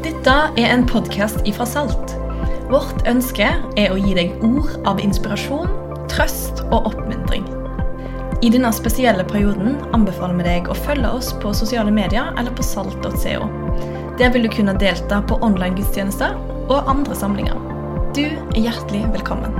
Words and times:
Dette 0.00 0.32
er 0.56 0.70
en 0.72 0.86
podkast 0.88 1.42
ifra 1.44 1.66
Salt. 1.68 2.14
Vårt 2.70 3.02
ønske 3.10 3.44
er 3.76 3.92
å 3.92 3.98
gi 4.00 4.14
deg 4.16 4.44
ord 4.46 4.70
av 4.88 5.02
inspirasjon, 5.04 5.68
trøst 6.08 6.62
og 6.70 6.88
oppmuntring. 6.88 7.44
I 8.40 8.48
denne 8.48 8.70
spesielle 8.72 9.26
perioden 9.28 9.76
anbefaler 9.92 10.38
vi 10.38 10.46
deg 10.46 10.70
å 10.72 10.78
følge 10.86 11.10
oss 11.18 11.28
på 11.42 11.52
sosiale 11.52 11.92
medier 11.92 12.32
eller 12.40 12.56
på 12.56 12.64
salt.co. 12.64 13.50
Der 14.16 14.32
vil 14.32 14.48
du 14.48 14.50
kunne 14.54 14.72
delta 14.80 15.20
på 15.20 15.36
online 15.44 15.76
gudstjenester 15.76 16.32
og 16.72 16.88
andre 16.88 17.20
samlinger. 17.20 17.60
Du 18.16 18.24
er 18.24 18.60
hjertelig 18.70 19.04
velkommen. 19.18 19.52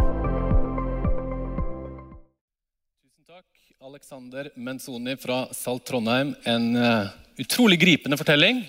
Tusen 3.05 3.29
takk, 3.29 3.45
Alexander 3.93 4.49
Menzoni 4.57 5.21
fra 5.21 5.45
Salt 5.53 5.85
Trondheim. 5.93 6.33
En 6.49 6.73
eh, 6.81 7.17
utrolig 7.45 7.83
gripende 7.85 8.17
fortelling 8.17 8.65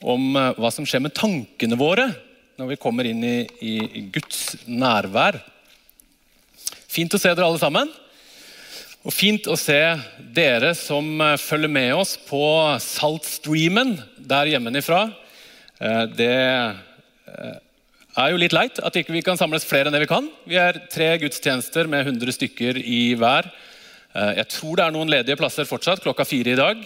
om 0.00 0.36
eh, 0.36 0.52
hva 0.56 0.70
som 0.72 0.86
skjer 0.88 1.02
med 1.04 1.16
tankene 1.16 1.78
våre 1.78 2.08
når 2.60 2.74
vi 2.74 2.80
kommer 2.80 3.08
inn 3.08 3.22
i, 3.24 3.38
i 3.64 4.04
Guds 4.12 4.66
nærvær. 4.68 5.38
Fint 6.90 7.14
å 7.16 7.20
se 7.20 7.32
dere 7.32 7.46
alle 7.46 7.60
sammen. 7.60 7.88
Og 9.00 9.14
fint 9.16 9.46
å 9.48 9.56
se 9.56 9.78
dere 10.36 10.74
som 10.76 11.06
eh, 11.24 11.38
følger 11.40 11.72
med 11.72 11.94
oss 11.96 12.16
på 12.28 12.42
Saltstreamen 12.84 13.96
der 14.18 14.52
hjemmefra. 14.54 15.06
Eh, 15.80 16.04
Det 16.18 16.36
er 18.20 18.32
jo 18.32 18.40
litt 18.42 18.52
leit 18.56 18.80
at 18.82 18.96
ikke 18.98 19.14
vi 19.14 19.24
kan 19.24 19.38
samles 19.40 19.64
flere 19.64 19.88
enn 19.88 19.94
det 19.94 20.02
vi 20.02 20.10
kan. 20.10 20.26
Vi 20.44 20.58
er 20.60 20.82
tre 20.92 21.14
gudstjenester 21.22 21.88
med 21.88 22.08
100 22.08 22.34
stykker 22.36 22.80
i 22.82 23.14
hver. 23.16 23.46
Jeg 24.10 24.48
tror 24.50 24.74
det 24.76 24.82
er 24.82 24.92
noen 24.96 25.12
ledige 25.12 25.38
plasser 25.38 25.68
fortsatt 25.68 26.02
klokka 26.02 26.26
fire 26.26 26.50
i 26.50 26.58
dag. 26.58 26.82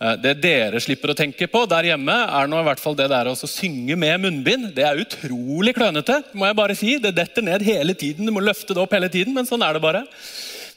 Eh, 0.00 0.16
Det 0.16 0.34
dere 0.40 0.80
slipper 0.80 1.12
å 1.12 1.16
tenke 1.18 1.48
på 1.50 1.66
der 1.68 1.90
hjemme, 1.90 2.14
er 2.24 2.48
nå 2.48 2.60
i 2.60 2.66
hvert 2.70 2.80
fall 2.80 2.96
det 2.96 3.10
der 3.12 3.28
å 3.28 3.36
synge 3.36 3.96
med 4.00 4.22
munnbind. 4.22 4.70
Det 4.74 4.86
er 4.86 5.02
utrolig 5.02 5.74
klønete, 5.76 6.22
må 6.32 6.48
jeg 6.48 6.56
bare 6.56 6.76
si. 6.78 6.94
Det 6.98 7.12
detter 7.16 7.44
ned 7.44 7.64
hele 7.66 7.94
tiden. 7.94 8.24
Du 8.24 8.32
må 8.32 8.40
løfte 8.40 8.72
det 8.72 8.80
opp 8.80 8.96
hele 8.96 9.10
tiden, 9.12 9.34
men 9.36 9.48
sånn 9.48 9.64
er 9.66 9.76
det 9.76 9.84
bare. 9.84 10.06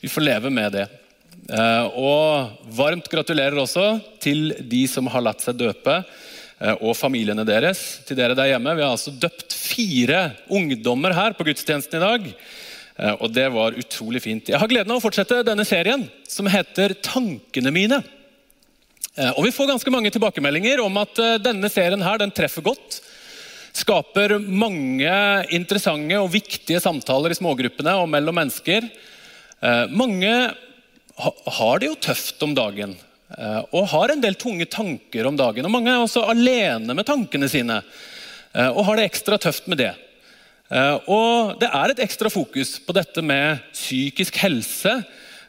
Vi 0.03 0.11
får 0.11 0.27
leve 0.27 0.51
med 0.51 0.75
det. 0.75 0.89
Eh, 1.49 1.85
Og 1.95 2.51
varmt 2.75 3.07
gratulerer 3.09 3.55
også 3.59 4.01
til 4.19 4.53
de 4.59 4.87
som 4.87 5.07
har 5.07 5.21
latt 5.21 5.41
seg 5.41 5.55
døpe, 5.57 6.03
eh, 6.59 6.75
og 6.81 6.95
familiene 6.95 7.45
deres. 7.47 8.03
Til 8.05 8.17
dere 8.17 8.35
der 8.35 8.51
hjemme. 8.51 8.75
Vi 8.75 8.83
har 8.83 8.91
altså 8.91 9.11
døpt 9.11 9.53
fire 9.53 10.35
ungdommer 10.49 11.13
her 11.13 11.31
på 11.31 11.45
gudstjenesten 11.47 11.95
i 11.95 12.05
dag. 12.05 12.35
Og 13.23 13.31
det 13.33 13.47
var 13.49 13.73
utrolig 13.73 14.21
fint. 14.21 14.45
Jeg 14.45 14.59
har 14.59 14.67
gleden 14.69 14.91
av 14.91 14.99
å 14.99 15.01
fortsette 15.01 15.43
denne 15.43 15.65
serien, 15.65 16.07
som 16.27 16.45
heter 16.45 16.93
'Tankene 16.93 17.71
mine'. 17.73 18.03
Eh, 19.15 19.29
Og 19.37 19.45
Vi 19.45 19.53
får 19.53 19.69
ganske 19.69 19.93
mange 19.93 20.11
tilbakemeldinger 20.13 20.81
om 20.81 20.97
at 21.01 21.19
eh, 21.21 21.39
denne 21.41 21.69
serien 21.69 22.01
her, 22.01 22.17
den 22.21 22.33
treffer 22.33 22.65
godt. 22.65 22.99
Skaper 23.73 24.37
mange 24.41 25.13
interessante 25.53 26.17
og 26.21 26.31
viktige 26.33 26.81
samtaler 26.81 27.33
i 27.33 27.37
smågruppene 27.37 27.95
og 28.01 28.09
mellom 28.09 28.37
mennesker. 28.41 28.89
Eh, 29.61 29.85
Mange 29.93 30.33
har 31.13 31.81
det 31.81 31.91
jo 31.91 31.99
tøft 32.01 32.41
om 32.45 32.55
dagen 32.57 32.95
og 33.73 33.87
har 33.89 34.11
en 34.13 34.21
del 34.21 34.35
tunge 34.37 34.65
tanker 34.69 35.25
om 35.25 35.37
dagen. 35.37 35.65
Og 35.65 35.71
Mange 35.73 35.89
er 35.89 36.01
også 36.01 36.21
alene 36.29 36.93
med 36.93 37.05
tankene 37.07 37.47
sine 37.49 37.79
og 38.53 38.83
har 38.85 38.99
det 38.99 39.07
ekstra 39.07 39.39
tøft 39.41 39.65
med 39.71 39.79
det. 39.81 39.89
Og 41.09 41.55
Det 41.61 41.69
er 41.69 41.93
et 41.93 42.01
ekstra 42.05 42.29
fokus 42.29 42.75
på 42.85 42.93
dette 42.93 43.23
med 43.25 43.61
psykisk 43.73 44.37
helse. 44.43 44.99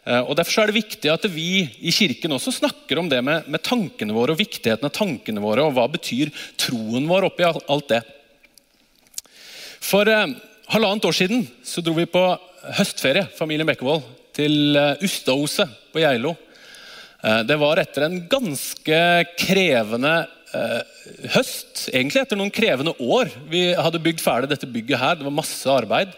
Eh, 0.04 0.20
og 0.20 0.36
Derfor 0.36 0.62
er 0.62 0.70
det 0.70 0.80
viktig 0.82 1.12
at 1.12 1.24
vi 1.32 1.64
i 1.80 1.92
kirken 1.94 2.36
også 2.36 2.52
snakker 2.58 3.00
om 3.00 3.08
det 3.08 3.22
med, 3.24 3.48
med 3.48 3.64
tankene 3.64 4.16
våre 4.16 4.34
og 4.34 4.40
viktigheten 4.40 4.88
av 4.88 4.92
tankene 4.94 5.42
våre, 5.44 5.64
og 5.64 5.76
hva 5.76 5.86
betyr 5.92 6.32
troen 6.60 7.08
vår 7.08 7.30
oppi 7.30 7.46
alt 7.48 7.88
det. 7.92 8.02
For 9.84 10.08
eh, 10.08 10.34
halvannet 10.74 11.08
år 11.08 11.16
siden 11.16 11.46
så 11.64 11.84
dro 11.84 11.96
vi 11.96 12.08
på 12.10 12.24
høstferie, 12.78 13.26
familien 13.36 13.68
Bekkevold, 13.68 14.04
til 14.36 14.76
eh, 14.76 15.04
Ustadhuset 15.04 15.72
på 15.92 16.02
Geilo. 16.04 16.34
Eh, 17.22 17.42
Det 17.48 17.58
var 17.60 17.80
etter 17.80 18.08
en 18.08 18.20
ganske 18.28 19.00
krevende 19.40 20.14
eh, 20.54 20.80
høst. 21.36 21.88
Egentlig 21.92 22.24
etter 22.24 22.40
noen 22.40 22.52
krevende 22.54 22.96
år. 23.00 23.32
Vi 23.50 23.70
hadde 23.72 24.02
bygd 24.04 24.22
ferdig 24.24 24.52
dette 24.52 24.68
bygget 24.70 25.00
her. 25.00 25.18
Det 25.18 25.28
var 25.28 25.38
masse 25.40 25.70
arbeid. 25.70 26.12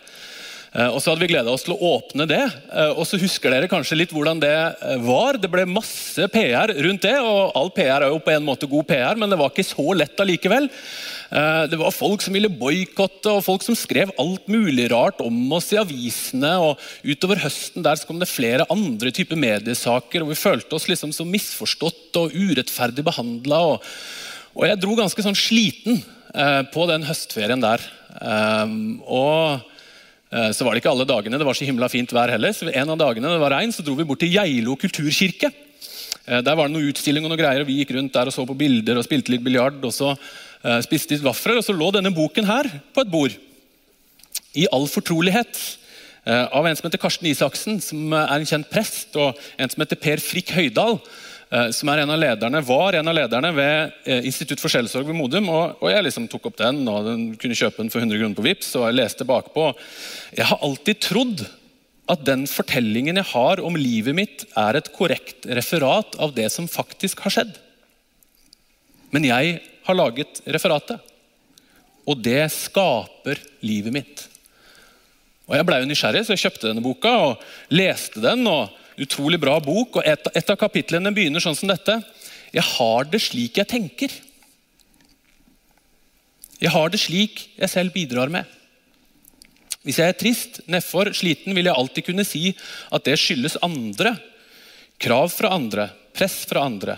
Eh, 0.77 0.91
Og 0.93 1.01
så 1.01 1.11
hadde 1.11 1.25
vi 1.25 1.31
gleda 1.33 1.53
oss 1.53 1.65
til 1.65 1.75
å 1.75 1.93
åpne 1.97 2.27
det. 2.29 2.43
Eh, 2.69 2.93
Og 2.93 3.07
så 3.09 3.21
husker 3.21 3.53
dere 3.53 3.71
kanskje 3.71 3.97
litt 3.97 4.13
hvordan 4.13 4.41
det 4.43 4.53
eh, 4.53 4.97
var. 5.05 5.39
Det 5.41 5.51
ble 5.53 5.65
masse 5.69 6.29
PR 6.33 6.73
rundt 6.85 7.07
det, 7.07 7.17
og 7.23 7.57
all 7.57 7.71
PR 7.73 8.05
er 8.05 8.13
jo 8.13 8.21
på 8.23 8.35
en 8.35 8.45
måte 8.45 8.69
god 8.69 8.89
PR, 8.91 9.17
men 9.17 9.33
det 9.33 9.39
var 9.41 9.53
ikke 9.53 9.67
så 9.67 9.87
lett 9.97 10.21
allikevel. 10.21 10.69
Det 11.27 11.75
var 11.75 11.91
folk 11.91 12.23
som 12.23 12.37
ville 12.37 12.47
boikotte, 12.55 13.33
og 13.33 13.43
folk 13.43 13.65
som 13.67 13.75
skrev 13.75 14.13
alt 14.23 14.45
mulig 14.47 14.85
rart 14.93 15.19
om 15.25 15.35
oss 15.57 15.73
i 15.75 15.79
avisene. 15.81 16.53
og 16.63 16.79
Utover 17.03 17.41
høsten 17.43 17.83
der 17.83 17.99
så 17.99 18.07
kom 18.07 18.21
det 18.23 18.31
flere 18.31 18.69
andre 18.71 19.11
typer 19.11 19.35
mediesaker, 19.35 20.23
og 20.23 20.31
vi 20.31 20.39
følte 20.39 20.79
oss 20.79 20.87
liksom 20.87 21.11
så 21.11 21.27
misforstått 21.27 22.21
og 22.21 22.31
urettferdig 22.37 23.03
behandla. 23.09 23.59
Og, 23.73 23.89
og 24.55 24.69
jeg 24.71 24.79
dro 24.85 24.95
ganske 25.01 25.27
sånn 25.27 25.39
sliten 25.39 25.99
på 26.71 26.87
den 26.93 27.09
høstferien 27.11 27.65
der. 27.65 27.83
Og 29.03 29.67
Så 30.27 30.65
var 30.67 30.75
det 30.75 30.81
ikke 30.83 30.91
alle 30.91 31.07
dagene 31.07 31.39
det 31.39 31.47
var 31.47 31.55
så 31.55 31.65
himla 31.65 31.87
fint 31.89 32.11
vær 32.11 32.33
heller. 32.35 32.51
så 32.51 32.67
En 32.75 32.91
av 32.91 32.99
dagene 32.99 33.31
det 33.31 33.39
var 33.39 33.53
regn, 33.55 33.71
så 33.73 33.85
dro 33.87 33.95
vi 33.95 34.05
bort 34.05 34.19
til 34.19 34.33
Geilo 34.35 34.75
kulturkirke. 34.75 35.53
Eh, 36.27 36.43
Der 36.43 36.57
var 36.57 36.67
det 36.67 36.75
noe 36.75 36.91
utstilling 36.91 37.25
og 37.25 37.31
noe 37.31 37.39
greier, 37.39 37.63
og 37.63 37.69
vi 37.71 37.79
gikk 37.81 37.95
rundt 37.97 38.13
der 38.13 38.27
og 38.27 38.35
så 38.35 38.47
på 38.47 38.57
bilder 38.59 38.99
og 38.99 39.07
spilte 39.07 39.31
litt 39.31 39.45
biljard. 39.45 39.79
Og 39.87 39.95
så 39.95 40.13
eh, 40.17 40.81
spiste 40.83 41.15
litt 41.15 41.23
vafler, 41.25 41.61
og 41.61 41.65
så 41.67 41.77
lå 41.77 41.93
denne 41.95 42.11
boken 42.15 42.49
her 42.49 42.67
på 42.95 43.05
et 43.05 43.13
bord. 43.13 43.37
I 44.57 44.67
all 44.73 44.89
fortrolighet. 44.91 45.79
eh, 46.27 46.49
Av 46.51 46.67
en 46.67 46.77
som 46.77 46.89
heter 46.89 46.99
Karsten 46.99 47.31
Isaksen, 47.31 47.81
som 47.81 48.13
er 48.13 48.35
en 48.41 48.47
kjent 48.49 48.71
prest, 48.71 49.15
og 49.15 49.39
en 49.59 49.71
som 49.71 49.83
heter 49.85 49.97
Per 50.01 50.19
Frikk 50.19 50.51
Høydal, 50.57 50.99
eh, 50.99 51.36
som 51.71 51.91
er 51.93 52.03
en 52.03 52.11
av 52.11 52.19
lederne, 52.19 52.63
var 52.67 52.97
en 52.99 53.07
av 53.07 53.15
lederne 53.15 53.53
ved 53.55 53.93
eh, 54.09 54.25
Institutt 54.27 54.59
for 54.59 54.73
sjelesorg 54.73 55.07
ved 55.07 55.15
Modum. 55.15 55.47
Og, 55.53 55.77
og 55.79 55.93
jeg 55.93 56.07
liksom 56.09 56.27
tok 56.31 56.49
opp 56.51 56.57
den, 56.59 56.81
og 56.91 57.07
den 57.07 57.29
kunne 57.39 57.59
kjøpe 57.59 57.83
den 57.83 57.93
for 57.93 58.03
100 58.03 58.19
kroner 58.19 58.39
på 58.39 58.47
Vips, 58.49 58.73
og 58.75 58.89
jeg 58.89 58.99
leste 58.99 59.27
bakpå. 59.29 59.69
Jeg 60.35 60.49
har 60.51 60.65
alltid 60.67 61.05
trodd 61.07 61.45
at 62.11 62.23
den 62.27 62.45
fortellingen 62.51 63.19
jeg 63.19 63.31
har 63.33 63.63
om 63.67 63.79
livet 63.79 64.15
mitt, 64.19 64.47
er 64.59 64.79
et 64.79 64.91
korrekt 64.95 65.47
referat 65.47 66.19
av 66.23 66.35
det 66.35 66.49
som 66.55 66.69
faktisk 66.71 67.23
har 67.27 67.35
skjedd. 67.35 67.57
Men 69.15 69.27
jeg 69.27 69.61
har 69.87 69.99
laget 69.99 70.41
referatet, 70.51 70.99
og 72.07 72.23
det 72.23 72.43
skaper 72.55 73.39
livet 73.67 73.95
mitt. 73.95 74.27
Og 75.47 75.55
Jeg 75.55 75.67
ble 75.67 75.79
jo 75.79 75.87
nysgjerrig, 75.87 76.25
så 76.27 76.35
jeg 76.35 76.43
kjøpte 76.43 76.69
denne 76.71 76.83
boka 76.83 77.13
og 77.23 77.47
leste 77.75 78.23
den. 78.23 78.43
og 78.51 78.71
Utrolig 79.03 79.41
bra 79.41 79.59
bok. 79.61 79.99
og 80.01 80.07
Et, 80.09 80.29
et 80.35 80.51
av 80.51 80.59
kapitlene 80.61 81.13
begynner 81.15 81.43
sånn 81.43 81.57
som 81.59 81.71
dette. 81.71 81.99
Jeg 82.55 82.65
har 82.65 83.09
det 83.11 83.21
slik 83.25 83.59
jeg 83.61 83.69
tenker. 83.69 84.13
Jeg 86.57 86.73
har 86.73 86.93
det 86.93 87.01
slik 87.03 87.43
jeg 87.59 87.73
selv 87.73 87.93
bidrar 87.93 88.33
med. 88.33 88.47
Hvis 89.87 90.01
jeg 90.01 90.11
er 90.11 90.19
trist, 90.19 90.61
nedfor, 90.67 91.13
sliten, 91.15 91.55
vil 91.55 91.69
jeg 91.69 91.79
alltid 91.79 92.09
kunne 92.09 92.25
si 92.27 92.49
at 92.91 93.05
det 93.07 93.19
skyldes 93.21 93.59
andre. 93.63 94.17
Krav 94.99 95.29
fra 95.35 95.53
andre, 95.55 95.91
press 96.17 96.41
fra 96.49 96.65
andre. 96.67 96.97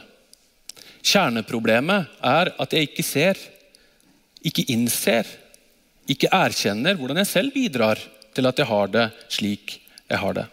Kjerneproblemet 1.04 2.20
er 2.25 2.53
at 2.62 2.75
jeg 2.75 2.88
ikke 2.88 3.04
ser, 3.06 3.41
ikke 4.47 4.64
innser, 4.72 5.26
ikke 6.08 6.31
erkjenner 6.32 6.97
hvordan 6.97 7.20
jeg 7.20 7.31
selv 7.32 7.56
bidrar 7.56 8.00
til 8.37 8.48
at 8.48 8.60
jeg 8.60 8.70
har 8.70 8.94
det 8.94 9.08
slik 9.34 9.81
jeg 10.08 10.22
har 10.22 10.38
det. 10.38 10.47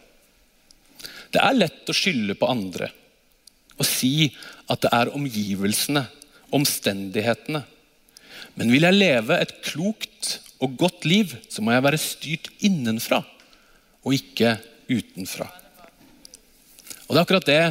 Det 1.36 1.42
er 1.44 1.58
lett 1.58 1.92
å 1.92 1.96
skylde 1.96 2.38
på 2.40 2.48
andre 2.48 2.92
og 3.76 3.84
si 3.84 4.30
at 4.72 4.86
det 4.86 4.92
er 4.96 5.10
omgivelsene, 5.12 6.06
omstendighetene. 6.56 7.60
Men 8.56 8.72
vil 8.72 8.88
jeg 8.88 8.96
leve 8.96 9.36
et 9.36 9.52
klokt 9.66 10.38
og 10.64 10.78
godt 10.80 11.04
liv, 11.04 11.34
så 11.52 11.60
må 11.60 11.74
jeg 11.74 11.84
være 11.84 12.00
styrt 12.00 12.48
innenfra 12.64 13.20
og 14.06 14.16
ikke 14.16 14.56
utenfra. 14.88 15.50
Og 17.06 17.12
Det 17.12 17.20
er 17.20 17.26
akkurat 17.26 17.52
det 17.52 17.66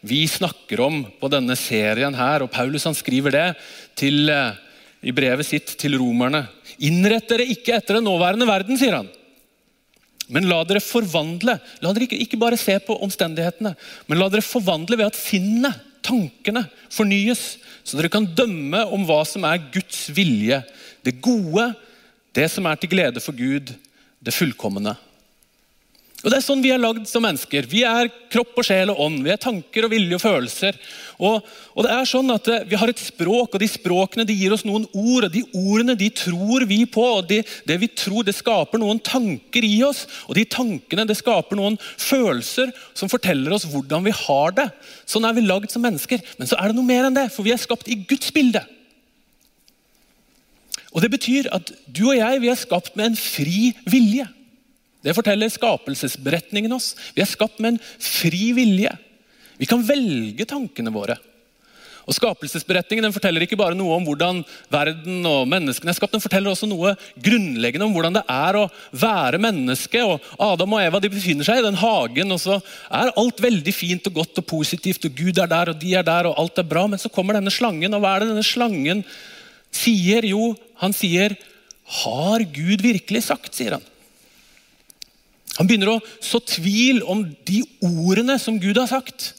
vi 0.00 0.24
snakker 0.24 0.80
om 0.80 1.02
på 1.20 1.28
denne 1.28 1.54
serien 1.60 2.14
her. 2.16 2.42
og 2.42 2.50
Paulus 2.50 2.84
han 2.88 2.96
skriver 2.96 3.30
det 3.30 3.56
til, 3.94 4.30
eh, 4.30 4.56
i 5.04 5.12
brevet 5.12 5.44
sitt 5.46 5.76
til 5.76 5.98
romerne. 5.98 6.48
Innrett 6.80 7.28
dere 7.28 7.44
ikke 7.44 7.76
etter 7.76 8.00
den 8.00 8.04
nåværende 8.04 8.48
verden, 8.48 8.78
sier 8.78 8.96
han. 8.96 9.08
Men 10.30 10.46
la 10.50 10.62
dere 10.66 10.82
forvandle. 10.82 11.56
La 11.82 11.92
dere 11.92 12.06
ikke, 12.06 12.18
ikke 12.24 12.40
bare 12.40 12.58
se 12.60 12.76
på 12.84 12.96
omstendighetene, 13.04 13.74
men 14.06 14.20
la 14.20 14.28
dere 14.30 14.46
forvandle 14.46 14.98
ved 15.00 15.10
at 15.10 15.18
sinnet, 15.18 15.86
tankene, 16.06 16.64
fornyes. 16.92 17.58
Så 17.84 17.98
dere 17.98 18.12
kan 18.12 18.28
dømme 18.36 18.84
om 18.94 19.04
hva 19.08 19.20
som 19.28 19.44
er 19.48 19.60
Guds 19.74 20.06
vilje. 20.16 20.62
Det 21.04 21.18
gode, 21.22 21.70
det 22.36 22.46
som 22.52 22.66
er 22.70 22.78
til 22.80 22.92
glede 22.92 23.22
for 23.24 23.36
Gud, 23.36 23.74
det 24.20 24.36
fullkomne. 24.36 24.94
Og 26.20 26.28
Det 26.28 26.36
er 26.36 26.44
sånn 26.44 26.60
vi 26.60 26.68
er 26.74 26.80
lagd 26.80 27.06
som 27.08 27.22
mennesker. 27.24 27.64
Vi 27.70 27.80
er 27.88 28.10
kropp 28.32 28.58
og 28.60 28.66
sjel 28.66 28.90
og 28.92 28.98
ånd. 29.00 29.22
Vi 29.24 29.30
er 29.32 29.38
tanker 29.40 29.86
og 29.86 29.92
vilje 29.94 30.18
og 30.18 30.20
følelser. 30.20 30.76
Og, 31.16 31.46
og 31.72 31.86
det 31.86 31.92
er 31.94 32.08
sånn 32.08 32.32
at 32.34 32.48
eh, 32.52 32.66
Vi 32.68 32.76
har 32.76 32.90
et 32.92 33.00
språk, 33.00 33.54
og 33.54 33.60
de 33.62 33.68
språkene 33.68 34.26
de 34.28 34.36
gir 34.36 34.52
oss 34.52 34.66
noen 34.68 34.84
ord. 34.92 35.24
og 35.24 35.32
De 35.32 35.40
ordene 35.56 35.96
de 35.96 36.10
tror 36.12 36.66
vi 36.68 36.82
på. 36.84 37.04
og 37.20 37.30
de, 37.30 37.40
Det 37.64 37.78
vi 37.80 37.88
tror, 37.88 38.26
det 38.26 38.36
skaper 38.36 38.82
noen 38.82 39.00
tanker 39.00 39.64
i 39.64 39.78
oss. 39.86 40.02
Og 40.28 40.36
de 40.36 40.44
tankene 40.44 41.06
det 41.08 41.16
skaper 41.22 41.56
noen 41.56 41.78
følelser 41.80 42.74
som 42.92 43.08
forteller 43.12 43.56
oss 43.56 43.64
hvordan 43.70 44.04
vi 44.04 44.12
har 44.26 44.52
det. 44.58 44.66
Sånn 45.08 45.24
er 45.24 45.38
vi 45.38 45.46
lagd 45.46 45.72
som 45.72 45.84
mennesker. 45.86 46.20
Men 46.36 46.50
så 46.50 46.58
er 46.60 46.68
det 46.68 46.76
noe 46.76 46.90
mer 46.90 47.08
enn 47.08 47.16
det, 47.16 47.30
for 47.32 47.48
vi 47.48 47.54
er 47.56 47.62
skapt 47.62 47.88
i 47.88 47.96
Guds 48.04 48.28
bilde. 48.36 48.60
Og 50.92 51.00
Det 51.00 51.10
betyr 51.16 51.48
at 51.54 51.72
du 51.88 52.10
og 52.10 52.18
jeg 52.18 52.44
vi 52.44 52.52
er 52.52 52.60
skapt 52.60 52.92
med 52.98 53.12
en 53.12 53.18
fri 53.18 53.70
vilje. 53.88 54.28
Det 55.04 55.16
forteller 55.16 55.48
skapelsesberetningen 55.52 56.72
oss. 56.76 56.92
Vi 57.16 57.24
er 57.24 57.30
skapt 57.30 57.60
med 57.60 57.74
en 57.74 57.82
fri 58.04 58.50
vilje. 58.56 58.92
Vi 59.60 59.68
kan 59.68 59.84
velge 59.84 60.46
tankene 60.48 60.92
våre. 60.92 61.16
Og 62.08 62.16
Skapelsesberetningen 62.16 63.04
den 63.04 63.14
forteller 63.14 63.44
ikke 63.44 63.58
bare 63.60 63.76
noe 63.76 63.94
om 63.94 64.06
hvordan 64.06 64.40
verden 64.72 65.20
og 65.28 65.44
menneskene 65.50 65.92
er 65.92 65.96
skapt, 65.98 66.14
den 66.16 66.22
forteller 66.22 66.50
også 66.50 66.66
noe 66.66 66.94
grunnleggende 67.22 67.86
om 67.86 67.92
hvordan 67.94 68.16
det 68.16 68.22
er 68.34 68.58
å 68.58 68.64
være 68.98 69.38
menneske. 69.42 70.02
Og 70.02 70.24
Adam 70.42 70.74
og 70.74 70.82
Eva 70.82 71.00
de 71.02 71.12
befinner 71.12 71.46
seg 71.46 71.60
i 71.60 71.66
den 71.68 71.78
hagen, 71.78 72.34
og 72.34 72.40
så 72.42 72.58
er 72.88 73.12
alt 73.20 73.44
veldig 73.44 73.74
fint 73.76 74.10
og 74.10 74.16
godt 74.22 74.42
og 74.42 74.48
positivt. 74.56 75.06
og 75.06 75.14
Gud 75.20 75.38
er 75.38 75.52
der, 75.52 75.70
og 75.70 75.78
de 75.82 75.94
er 76.00 76.08
der, 76.08 76.30
og 76.30 76.40
alt 76.40 76.58
er 76.58 76.66
bra. 76.72 76.86
Men 76.90 77.02
så 77.02 77.12
kommer 77.12 77.38
denne 77.38 77.52
slangen, 77.54 77.94
og 77.94 78.02
hva 78.02 78.16
er 78.16 78.24
det 78.24 78.32
denne 78.32 78.48
slangen 78.48 79.04
sier? 79.70 80.26
Jo, 80.26 80.56
han 80.82 80.96
sier 80.96 81.36
'Har 81.90 82.42
Gud 82.54 82.82
virkelig 82.82 83.24
sagt?' 83.26 83.54
sier 83.54 83.72
han. 83.78 83.82
Han 85.60 85.68
begynner 85.68 85.92
å 85.92 86.00
så 86.24 86.40
tvil 86.40 87.02
om 87.04 87.26
de 87.44 87.60
ordene 87.84 88.38
som 88.40 88.56
Gud 88.60 88.80
har 88.80 88.88
sagt. 88.88 89.34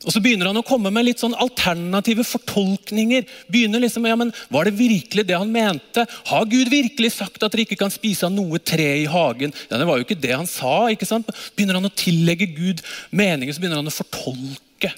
Og 0.00 0.14
så 0.14 0.20
begynner 0.24 0.48
han 0.48 0.56
å 0.56 0.64
komme 0.64 0.88
med 0.94 1.04
litt 1.04 1.20
sånn 1.20 1.36
alternative 1.36 2.24
fortolkninger. 2.24 3.26
Begynner 3.52 3.82
liksom, 3.84 4.06
ja, 4.08 4.16
men 4.16 4.32
Var 4.48 4.70
det 4.70 4.78
virkelig 4.78 5.26
det 5.28 5.36
han 5.36 5.52
mente? 5.52 6.06
Har 6.30 6.48
Gud 6.48 6.70
virkelig 6.72 7.12
sagt 7.18 7.42
at 7.42 7.52
dere 7.52 7.66
ikke 7.66 7.76
kan 7.82 7.92
spise 7.92 8.24
av 8.24 8.32
noe 8.32 8.62
tre 8.64 8.88
i 9.02 9.10
hagen? 9.10 9.52
Ja, 9.68 9.76
Det 9.76 9.88
var 9.90 10.00
jo 10.00 10.06
ikke 10.08 10.22
det 10.22 10.32
han 10.32 10.48
sa. 10.48 10.88
ikke 10.88 11.08
sant? 11.08 11.28
Begynner 11.52 11.76
han 11.76 11.90
å 11.90 11.92
tillegge 11.92 12.48
Gud 12.48 12.80
meninger, 13.12 13.52
så 13.52 13.60
begynner 13.60 13.82
han 13.82 13.92
å 13.92 13.98
fortolke. 13.98 14.94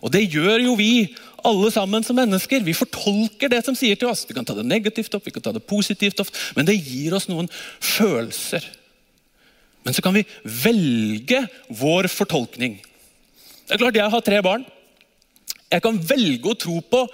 Og 0.00 0.12
det 0.12 0.24
gjør 0.32 0.64
jo 0.64 0.74
vi 0.80 1.12
alle 1.44 1.70
sammen 1.70 2.04
som 2.04 2.16
mennesker. 2.16 2.64
Vi 2.64 2.72
fortolker 2.72 3.52
det 3.52 3.62
som 3.64 3.76
sier 3.76 3.96
til 3.96 4.08
oss. 4.08 4.24
Vi 4.24 4.34
kan 4.36 4.44
ta 4.44 4.56
det 4.56 4.64
negativt 4.64 5.12
opp, 5.14 5.28
vi 5.28 5.36
kan 5.36 5.44
ta 5.44 5.52
det 5.52 5.66
positivt 5.68 6.20
opp, 6.24 6.32
men 6.56 6.64
det 6.64 6.80
gir 6.80 7.12
oss 7.16 7.28
noen 7.28 7.48
følelser. 7.80 8.64
Men 9.86 9.94
så 9.94 10.02
kan 10.02 10.16
vi 10.16 10.24
velge 10.42 11.44
vår 11.78 12.10
fortolkning. 12.10 12.80
Det 13.66 13.76
er 13.76 13.82
klart 13.84 13.98
Jeg 13.98 14.10
har 14.10 14.26
tre 14.26 14.42
barn. 14.42 14.66
Jeg 15.70 15.82
kan 15.82 15.98
velge 16.10 16.50
å 16.50 16.58
tro 16.58 16.80
på 16.82 17.06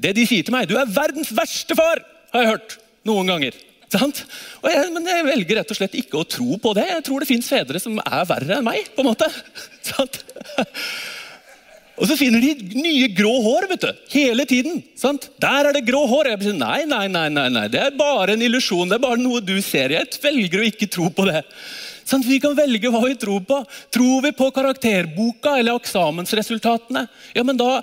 det 0.00 0.14
de 0.16 0.26
sier 0.28 0.44
til 0.44 0.54
meg. 0.54 0.68
'Du 0.68 0.76
er 0.80 0.88
verdens 0.88 1.32
verste 1.32 1.76
far', 1.76 2.04
har 2.32 2.44
jeg 2.44 2.52
hørt 2.54 2.78
noen 3.08 3.28
ganger. 3.28 3.56
Jeg, 3.90 4.90
men 4.94 5.08
jeg 5.08 5.26
velger 5.26 5.58
rett 5.58 5.72
og 5.72 5.76
slett 5.76 5.96
ikke 5.98 6.20
å 6.20 6.28
tro 6.28 6.56
på 6.62 6.74
det. 6.78 6.86
Jeg 6.92 7.04
tror 7.08 7.22
det 7.22 7.28
fins 7.28 7.48
fedre 7.50 7.80
som 7.82 7.98
er 7.98 8.28
verre 8.28 8.60
enn 8.60 8.68
meg. 8.68 8.92
på 8.94 9.02
en 9.02 9.10
måte. 9.10 9.26
Sant? 9.88 10.20
Og 12.00 12.08
så 12.08 12.16
finner 12.16 12.40
de 12.40 12.78
nye 12.80 13.10
grå 13.12 13.32
hår 13.44 13.66
vet 13.72 13.82
du, 13.82 13.90
hele 14.14 14.46
tiden. 14.48 14.78
sant? 14.96 15.26
Der 15.42 15.68
er 15.68 15.76
det 15.76 15.84
grå 15.88 16.06
hår. 16.08 16.30
Jeg 16.30 16.46
sier, 16.46 16.56
nei, 16.56 16.84
nei, 16.88 17.08
nei, 17.12 17.26
nei, 17.34 17.48
nei, 17.52 17.66
det 17.68 17.82
er 17.82 17.98
bare 17.98 18.36
en 18.36 18.46
illusjon. 18.46 18.88
Det 18.88 18.96
er 18.96 19.04
bare 19.04 19.20
noe 19.20 19.42
du 19.44 19.56
ser. 19.64 19.92
Jeg 19.92 20.22
velger 20.22 20.62
å 20.62 20.68
ikke 20.70 20.88
tro 20.88 21.10
på 21.12 21.26
det. 21.28 21.42
Sånn, 22.10 22.24
vi 22.26 22.40
kan 22.42 22.56
velge 22.58 22.90
hva 22.90 23.04
vi 23.06 23.14
tror 23.22 23.42
på. 23.46 23.60
Tror 23.94 24.22
vi 24.24 24.32
på 24.34 24.50
karakterboka 24.54 25.54
eller 25.60 25.78
eksamensresultatene, 25.78 27.04
ja, 27.36 27.44
men 27.46 27.58
da 27.60 27.80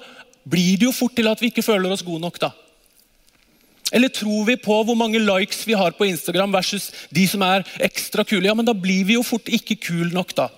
blir 0.48 0.76
det 0.80 0.88
jo 0.90 0.96
fort 0.96 1.16
til 1.16 1.30
at 1.32 1.40
vi 1.44 1.52
ikke 1.52 1.64
føler 1.66 1.92
oss 1.94 2.04
gode 2.04 2.26
nok. 2.26 2.40
da. 2.44 2.52
Eller 3.96 4.12
tror 4.12 4.44
vi 4.50 4.58
på 4.60 4.82
hvor 4.84 4.98
mange 5.00 5.20
likes 5.22 5.62
vi 5.68 5.76
har 5.80 5.96
på 5.96 6.08
Instagram 6.10 6.52
versus 6.52 6.90
de 7.14 7.24
som 7.28 7.44
er 7.46 7.64
ekstra 7.88 8.26
kule? 8.28 8.50
Ja, 8.50 8.54
men 8.54 8.68
Da 8.68 8.74
blir 8.76 9.06
vi 9.08 9.16
jo 9.16 9.24
fort 9.24 9.48
ikke 9.48 9.80
kule 9.80 10.12
nok. 10.12 10.36
da. 10.36 10.50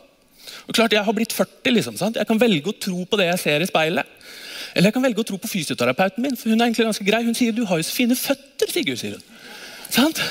Og 0.68 0.74
klart, 0.74 0.92
Jeg 0.92 1.06
har 1.06 1.14
blitt 1.14 1.34
40. 1.34 1.72
liksom, 1.72 1.98
sant? 1.98 2.16
Jeg 2.16 2.26
kan 2.28 2.40
velge 2.40 2.66
å 2.66 2.80
tro 2.80 3.06
på 3.06 3.18
det 3.18 3.28
jeg 3.30 3.40
ser 3.40 3.62
i 3.62 3.70
speilet. 3.70 4.06
Eller 4.76 4.88
jeg 4.90 4.94
kan 4.94 5.04
velge 5.04 5.22
å 5.22 5.26
tro 5.26 5.38
på 5.38 5.48
fysioterapeuten 5.50 6.22
min. 6.22 6.36
for 6.36 6.50
Hun 6.50 6.62
er 6.62 6.66
egentlig 6.66 6.86
ganske 6.86 7.06
grei. 7.06 7.24
Hun 7.24 7.36
sier 7.36 7.52
du 7.54 7.66
har 7.66 7.78
jo 7.78 7.84
så 7.84 7.94
fine 7.94 8.16
føtter. 8.16 8.70
Sigurd, 8.70 8.98
sier 8.98 9.12
hun. 9.12 9.24
Sant? 9.90 10.22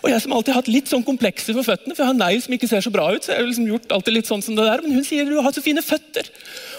Og 0.00 0.08
jeg 0.08 0.22
som 0.24 0.32
alltid 0.32 0.54
har 0.54 0.62
hatt 0.62 0.72
litt 0.72 0.88
sånn 0.88 1.04
komplekser 1.04 1.56
for 1.56 1.66
føttene, 1.66 1.94
for 1.94 2.04
jeg 2.04 2.12
har 2.12 2.16
negl 2.16 2.40
som 2.40 2.54
ikke 2.56 2.68
ser 2.70 2.84
så 2.84 2.92
bra 2.92 3.10
ut. 3.12 3.24
så 3.24 3.34
jeg 3.34 3.42
har 3.42 3.48
liksom 3.50 3.68
gjort 3.68 3.92
alltid 3.92 4.16
litt 4.16 4.30
sånn 4.30 4.42
som 4.44 4.56
det 4.56 4.64
der, 4.64 4.82
Men 4.82 4.96
hun 4.96 5.04
sier 5.04 5.28
du 5.28 5.40
har 5.40 5.52
så 5.52 5.62
fine 5.64 5.84
føtter. 5.84 6.30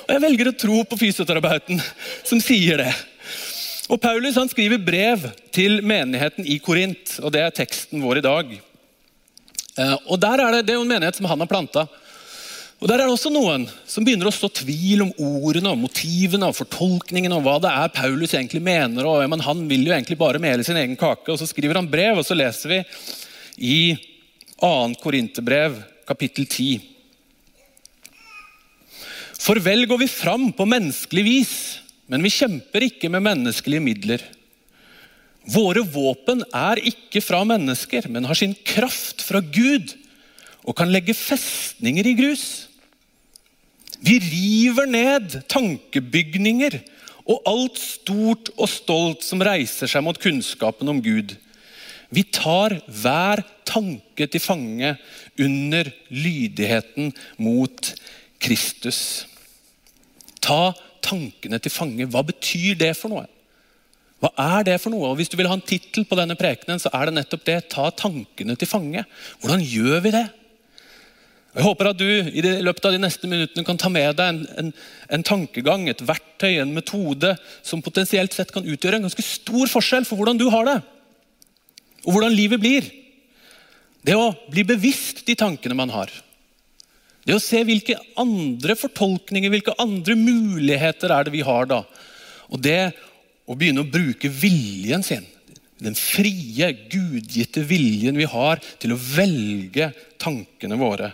Og 0.08 0.16
jeg 0.16 0.24
velger 0.26 0.50
å 0.50 0.58
tro 0.58 0.84
på 0.84 0.98
fysioterapeuten 0.98 1.82
som 2.24 2.42
sier 2.42 2.82
det. 2.82 2.94
Og 3.92 4.00
Paulus 4.02 4.38
han 4.40 4.50
skriver 4.50 4.82
brev 4.82 5.30
til 5.52 5.82
menigheten 5.84 6.48
i 6.48 6.58
Korint, 6.64 7.20
og 7.22 7.34
det 7.36 7.42
er 7.44 7.56
teksten 7.56 8.02
vår 8.02 8.22
i 8.22 8.26
dag. 8.26 8.54
Eh, 9.78 9.98
og 10.08 10.20
der 10.20 10.42
er 10.42 10.52
Det 10.52 10.66
det 10.66 10.74
er 10.74 10.80
jo 10.80 10.86
en 10.88 10.94
menighet 10.94 11.16
som 11.16 11.26
han 11.26 11.40
har 11.40 11.48
planta. 11.48 11.88
Og 12.82 12.90
Der 12.90 12.98
er 12.98 13.06
det 13.06 13.14
også 13.14 13.30
noen 13.30 13.68
som 13.86 14.02
begynner 14.02 14.26
å 14.26 14.34
stå 14.34 14.48
tvil 14.64 15.04
om 15.06 15.12
ordene, 15.22 15.70
og 15.70 15.84
motivene 15.84 16.48
og 16.50 16.58
fortolkningen 16.58 17.34
om 17.36 17.44
hva 17.46 17.60
det 17.62 17.70
er 17.70 17.92
Paulus 17.94 18.34
egentlig 18.34 18.62
mener. 18.66 19.06
og 19.06 19.22
men 19.30 19.40
Han 19.46 19.68
vil 19.70 19.86
jo 19.86 19.94
egentlig 19.94 20.18
bare 20.18 20.42
mele 20.42 20.66
sin 20.66 20.78
egen 20.78 20.98
kake. 20.98 21.30
og 21.30 21.38
Så 21.38 21.46
skriver 21.46 21.78
han 21.78 21.90
brev, 21.90 22.18
og 22.18 22.26
så 22.26 22.34
leser 22.34 22.70
vi 22.74 22.80
i 23.62 23.98
2. 24.58 24.96
Korinterbrev, 24.98 25.78
kapittel 26.10 26.48
10. 26.50 26.82
For 29.38 29.62
vel 29.62 29.86
går 29.86 30.02
vi 30.02 30.10
fram 30.10 30.50
på 30.52 30.66
menneskelig 30.66 31.24
vis, 31.26 31.54
men 32.10 32.26
vi 32.26 32.34
kjemper 32.34 32.82
ikke 32.82 33.10
med 33.14 33.22
menneskelige 33.22 33.82
midler. 33.82 34.26
Våre 35.46 35.86
våpen 35.86 36.42
er 36.50 36.82
ikke 36.82 37.22
fra 37.22 37.44
mennesker, 37.46 38.10
men 38.10 38.26
har 38.26 38.38
sin 38.38 38.58
kraft 38.66 39.22
fra 39.22 39.40
Gud 39.42 39.94
og 40.66 40.78
kan 40.78 40.90
legge 40.94 41.14
festninger 41.18 42.06
i 42.06 42.18
grus. 42.18 42.71
Vi 44.02 44.18
river 44.18 44.90
ned 44.90 45.38
tankebygninger 45.52 46.80
og 47.30 47.46
alt 47.50 47.78
stort 47.78 48.50
og 48.58 48.70
stolt 48.70 49.26
som 49.26 49.44
reiser 49.46 49.90
seg 49.90 50.04
mot 50.04 50.18
kunnskapen 50.22 50.90
om 50.90 51.02
Gud. 51.06 51.36
Vi 52.12 52.24
tar 52.28 52.80
hver 52.90 53.44
tanke 53.68 54.28
til 54.28 54.44
fange 54.44 54.96
under 55.40 55.92
lydigheten 56.10 57.14
mot 57.40 57.94
Kristus. 58.42 59.28
Ta 60.42 60.74
tankene 61.06 61.62
til 61.62 61.72
fange. 61.72 62.10
Hva 62.10 62.26
betyr 62.26 62.76
det 62.82 62.96
for 62.98 63.14
noe? 63.14 63.30
Hva 64.22 64.34
er 64.58 64.68
det 64.68 64.78
for 64.82 64.94
noe? 64.94 65.14
Og 65.14 65.18
Hvis 65.22 65.32
du 65.32 65.38
vil 65.40 65.50
ha 65.50 65.56
en 65.58 65.66
tittel 65.66 66.06
på 66.06 66.18
denne 66.18 66.38
prekenen, 66.38 66.82
så 66.82 66.92
er 66.94 67.08
det 67.08 67.16
nettopp 67.16 67.46
det. 67.48 67.58
Ta 67.74 67.90
tankene 67.90 68.58
til 68.58 68.70
fange. 68.70 69.06
Hvordan 69.42 69.64
gjør 69.66 70.04
vi 70.04 70.14
det? 70.18 70.28
Jeg 71.52 71.66
håper 71.66 71.90
at 71.90 72.00
du 72.00 72.08
i 72.08 72.42
løpet 72.64 72.86
av 72.88 72.94
de 72.96 73.02
neste 73.02 73.28
minuttene 73.28 73.68
kan 73.68 73.80
ta 73.80 73.90
med 73.92 74.16
deg 74.16 74.30
en, 74.32 74.42
en, 74.62 74.70
en, 75.12 75.24
tankegang, 75.28 75.84
et 75.92 76.04
verktøy, 76.08 76.62
en 76.62 76.72
metode 76.72 77.34
som 77.60 77.84
potensielt 77.84 78.32
sett 78.32 78.54
kan 78.56 78.64
utgjøre 78.64 79.02
en 79.02 79.08
ganske 79.10 79.26
stor 79.26 79.68
forskjell 79.68 80.08
for 80.08 80.22
hvordan 80.22 80.40
du 80.40 80.48
har 80.54 80.70
det. 80.70 80.78
Og 82.06 82.16
hvordan 82.16 82.38
livet 82.38 82.62
blir. 82.64 82.88
Det 84.02 84.16
å 84.16 84.32
bli 84.50 84.64
bevisst 84.66 85.26
de 85.28 85.36
tankene 85.38 85.76
man 85.78 85.92
har. 85.94 86.14
Det 87.28 87.36
å 87.36 87.44
se 87.44 87.60
hvilke 87.68 88.00
andre 88.18 88.78
fortolkninger, 88.80 89.52
hvilke 89.52 89.76
andre 89.82 90.16
muligheter 90.18 91.12
er 91.14 91.28
det 91.28 91.36
vi 91.36 91.44
har 91.46 91.68
da. 91.70 91.84
Og 92.50 92.64
det 92.64 92.94
å 93.46 93.58
begynne 93.60 93.84
å 93.84 93.92
bruke 93.92 94.32
viljen 94.32 95.04
sin. 95.06 95.28
Den 95.82 95.98
frie, 95.98 96.72
gudgitte 96.94 97.66
viljen 97.68 98.18
vi 98.18 98.30
har 98.30 98.62
til 98.80 98.96
å 98.96 99.02
velge 99.02 99.92
tankene 100.22 100.80
våre. 100.80 101.12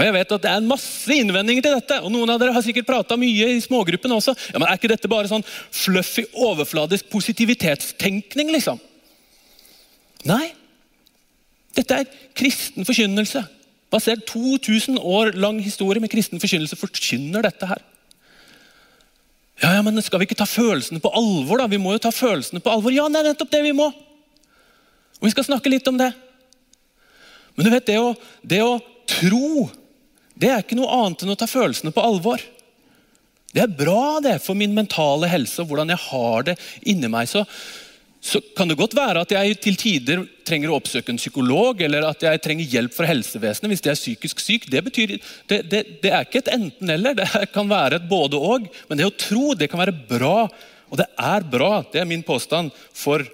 Og 0.00 0.06
jeg 0.06 0.14
vet 0.16 0.30
at 0.32 0.44
Det 0.46 0.50
er 0.50 0.64
masse 0.64 1.12
innvendinger 1.12 1.64
til 1.66 1.74
dette, 1.76 1.98
og 2.00 2.08
noen 2.14 2.30
av 2.32 2.38
dere 2.40 2.54
har 2.56 2.64
sikkert 2.64 2.88
prata 2.88 3.18
mye 3.20 3.50
i 3.52 3.60
smågruppene 3.60 4.16
også. 4.16 4.32
Ja, 4.48 4.56
men 4.56 4.68
Er 4.70 4.78
ikke 4.78 4.88
dette 4.88 5.10
bare 5.12 5.28
sånn 5.28 5.44
fluffy, 5.44 6.24
overfladisk 6.32 7.10
positivitetstenkning? 7.12 8.48
liksom? 8.54 8.80
Nei. 10.24 10.54
Dette 11.76 11.98
er 12.00 12.08
kristen 12.34 12.88
forkynnelse. 12.88 13.44
Basert 13.92 14.24
2000 14.30 14.96
år 14.96 15.34
lang 15.36 15.60
historie 15.60 16.00
med 16.00 16.10
kristen 16.12 16.40
forkynnelse 16.40 16.78
forkynner 16.80 17.44
dette 17.44 17.68
her. 17.68 17.82
Ja, 19.60 19.74
ja, 19.74 19.82
men 19.82 20.00
Skal 20.00 20.22
vi 20.22 20.30
ikke 20.30 20.38
ta 20.40 20.48
følelsene 20.48 21.02
på 21.04 21.12
alvor? 21.12 21.58
da? 21.58 21.66
Vi 21.66 21.76
må 21.76 21.92
jo 21.92 22.00
ta 22.00 22.10
følelsene 22.10 22.62
på 22.64 22.72
alvor. 22.72 22.94
Ja, 22.94 23.04
det 23.12 23.20
er 23.20 23.28
nettopp 23.34 23.52
det 23.52 23.62
vi 23.68 23.76
må. 23.76 23.90
Og 25.20 25.28
Vi 25.28 25.34
skal 25.34 25.44
snakke 25.44 25.68
litt 25.68 25.86
om 25.88 25.98
det. 26.00 26.14
Men 27.54 27.66
du 27.66 27.70
vet, 27.70 27.84
det 27.84 27.98
å, 28.00 28.14
det 28.40 28.62
å 28.64 28.80
tro 29.04 29.68
det 30.40 30.50
er 30.50 30.64
ikke 30.64 30.78
noe 30.78 31.02
annet 31.02 31.24
enn 31.24 31.34
å 31.34 31.38
ta 31.38 31.48
følelsene 31.50 31.92
på 31.94 32.04
alvor. 32.04 32.42
Det 33.50 33.64
er 33.64 33.78
bra 33.80 34.20
det 34.22 34.38
for 34.44 34.58
min 34.58 34.74
mentale 34.74 35.28
helse 35.30 35.62
og 35.62 35.70
hvordan 35.70 35.90
jeg 35.92 36.04
har 36.06 36.50
det 36.50 36.58
inni 36.88 37.10
meg. 37.10 37.28
Så 37.30 37.44
så 38.20 38.36
kan 38.56 38.68
det 38.68 38.76
godt 38.76 38.92
være 38.92 39.22
at 39.24 39.30
jeg 39.32 39.56
til 39.64 39.76
tider 39.80 40.22
trenger 40.44 40.70
å 40.70 40.76
oppsøke 40.76 41.08
en 41.08 41.18
psykolog, 41.20 41.80
eller 41.80 42.04
at 42.04 42.20
jeg 42.20 42.42
trenger 42.44 42.68
hjelp 42.68 42.92
fra 42.92 43.08
helsevesenet 43.08 43.72
hvis 43.72 43.82
jeg 43.86 43.94
er 43.94 44.00
psykisk 44.00 44.42
syk. 44.44 44.66
Det, 44.68 44.82
betyr, 44.84 45.14
det, 45.48 45.60
det, 45.72 45.80
det 46.04 46.12
er 46.12 46.26
ikke 46.28 46.42
et 46.42 46.52
enten-eller, 46.52 47.16
det 47.16 47.48
kan 47.54 47.70
være 47.70 47.96
et 47.96 48.10
både-og. 48.10 48.68
Men 48.90 49.00
det 49.00 49.08
å 49.08 49.16
tro 49.16 49.54
det 49.56 49.70
kan 49.72 49.80
være 49.80 49.96
bra, 49.96 50.44
og 50.92 51.00
det 51.00 51.08
er 51.16 51.48
bra, 51.48 51.72
det 51.88 52.02
er 52.02 52.10
min 52.10 52.26
påstand, 52.26 52.76
for 52.92 53.24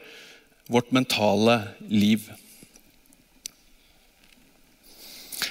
vårt 0.71 0.95
mentale 0.95 1.59
liv. 1.91 2.31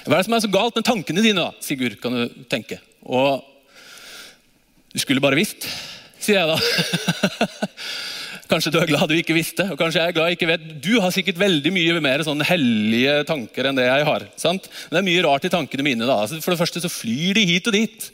Hva 0.06 0.14
er 0.14 0.22
det 0.22 0.28
som 0.28 0.36
er 0.36 0.42
så 0.44 0.52
galt 0.54 0.76
med 0.78 0.86
tankene 0.86 1.22
dine, 1.24 1.42
da, 1.48 1.64
Sigurd? 1.64 1.98
kan 2.02 2.14
du 2.14 2.44
tenke. 2.50 2.78
Og 3.02 3.42
du 4.94 5.00
skulle 5.02 5.22
bare 5.22 5.38
visst, 5.38 5.66
sier 6.22 6.38
jeg 6.38 6.48
da. 6.52 6.58
Kanskje 8.50 8.70
du 8.70 8.78
er 8.78 8.86
glad 8.86 9.10
du 9.10 9.16
ikke 9.16 9.34
visste, 9.34 9.64
og 9.72 9.78
kanskje 9.80 9.98
jeg 9.98 10.12
er 10.12 10.14
glad 10.14 10.28
jeg 10.30 10.36
ikke 10.36 10.48
vet. 10.52 10.66
Du 10.78 10.92
har 11.02 11.10
sikkert 11.10 11.40
veldig 11.40 11.72
mye 11.74 11.96
mer 12.04 12.22
sånne 12.22 12.46
hellige 12.46 13.16
tanker 13.26 13.66
enn 13.66 13.78
det 13.78 13.88
jeg 13.88 14.04
har. 14.06 14.26
sant? 14.38 14.68
det 14.92 15.00
er 15.00 15.06
mye 15.08 15.24
rart 15.26 15.48
i 15.48 15.50
tankene 15.50 15.82
mine. 15.82 16.06
da. 16.06 16.20
Altså, 16.22 16.38
for 16.44 16.54
det 16.54 16.60
første 16.60 16.82
så 16.84 16.90
flyr 16.92 17.40
de 17.40 17.42
hit 17.50 17.66
og 17.66 17.74
dit 17.74 18.06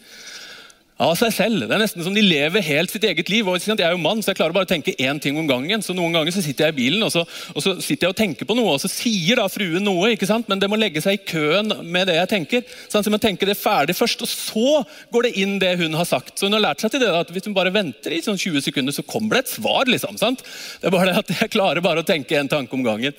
av 1.03 1.17
seg 1.19 1.35
selv. 1.35 1.67
Det 1.67 1.77
er 1.77 1.83
nesten 1.83 2.07
som 2.07 2.15
de 2.17 2.23
lever 2.25 2.65
helt 2.65 2.95
sitt 2.95 3.05
eget 3.09 3.29
liv. 3.33 3.49
og 3.49 3.59
Jeg 3.59 3.77
er 3.81 3.97
jo 3.97 4.01
mann, 4.01 4.23
så 4.23 4.33
jeg 4.33 4.41
klarer 4.41 4.57
bare 4.57 4.69
å 4.69 4.73
tenke 4.73 4.97
én 4.97 5.21
ting 5.21 5.37
om 5.39 5.51
gangen. 5.51 5.83
så 5.83 5.97
Noen 5.97 6.15
ganger 6.15 6.33
så 6.33 6.45
sitter 6.45 6.71
jeg 6.71 6.77
i 6.77 6.81
bilen 6.81 7.03
og 7.03 7.13
så, 7.13 7.27
og 7.27 7.61
så 7.65 7.77
sitter 7.83 8.07
jeg 8.07 8.15
og 8.15 8.21
tenker 8.23 8.49
på 8.49 8.57
noe, 8.57 8.77
og 8.77 8.81
så 8.81 8.91
sier 8.91 9.43
da 9.43 9.49
fruen 9.51 9.85
noe, 9.85 10.15
ikke 10.15 10.31
sant? 10.31 10.49
men 10.49 10.61
det 10.63 10.71
må 10.71 10.79
legge 10.79 11.03
seg 11.03 11.19
i 11.19 11.25
køen 11.27 11.75
med 11.83 12.07
det 12.09 12.17
jeg 12.21 12.31
tenker. 12.31 12.65
Sånn, 12.89 13.05
så 13.05 13.11
man 13.13 13.21
tenker 13.23 13.33
tenke 13.33 13.49
det 13.49 13.59
ferdig 13.59 13.97
først, 13.97 14.23
og 14.23 14.31
så 14.31 14.83
går 15.13 15.29
det 15.29 15.35
inn 15.41 15.59
det 15.63 15.75
hun 15.81 15.95
har 15.97 16.07
sagt. 16.09 16.37
Så 16.39 16.47
hun 16.47 16.57
har 16.57 16.63
lært 16.63 16.83
seg 16.83 16.93
til 16.93 17.03
det 17.03 17.11
at 17.11 17.31
Hvis 17.33 17.47
hun 17.47 17.55
bare 17.55 17.73
venter 17.73 18.13
i 18.13 18.23
sånn 18.23 18.39
20 18.39 18.63
sekunder, 18.63 18.93
så 18.93 19.03
kommer 19.03 19.37
det 19.37 19.45
et 19.45 19.55
svar. 19.57 19.87
liksom, 19.87 20.19
sant? 20.19 20.43
Det 20.81 20.87
er 20.87 20.95
bare 20.95 21.13
det 21.13 21.19
at 21.19 21.41
Jeg 21.43 21.53
klarer 21.53 21.83
bare 21.83 22.03
å 22.03 22.07
tenke 22.07 22.39
en 22.39 22.49
tanke 22.49 22.75
om 22.75 22.83
gangen. 22.83 23.15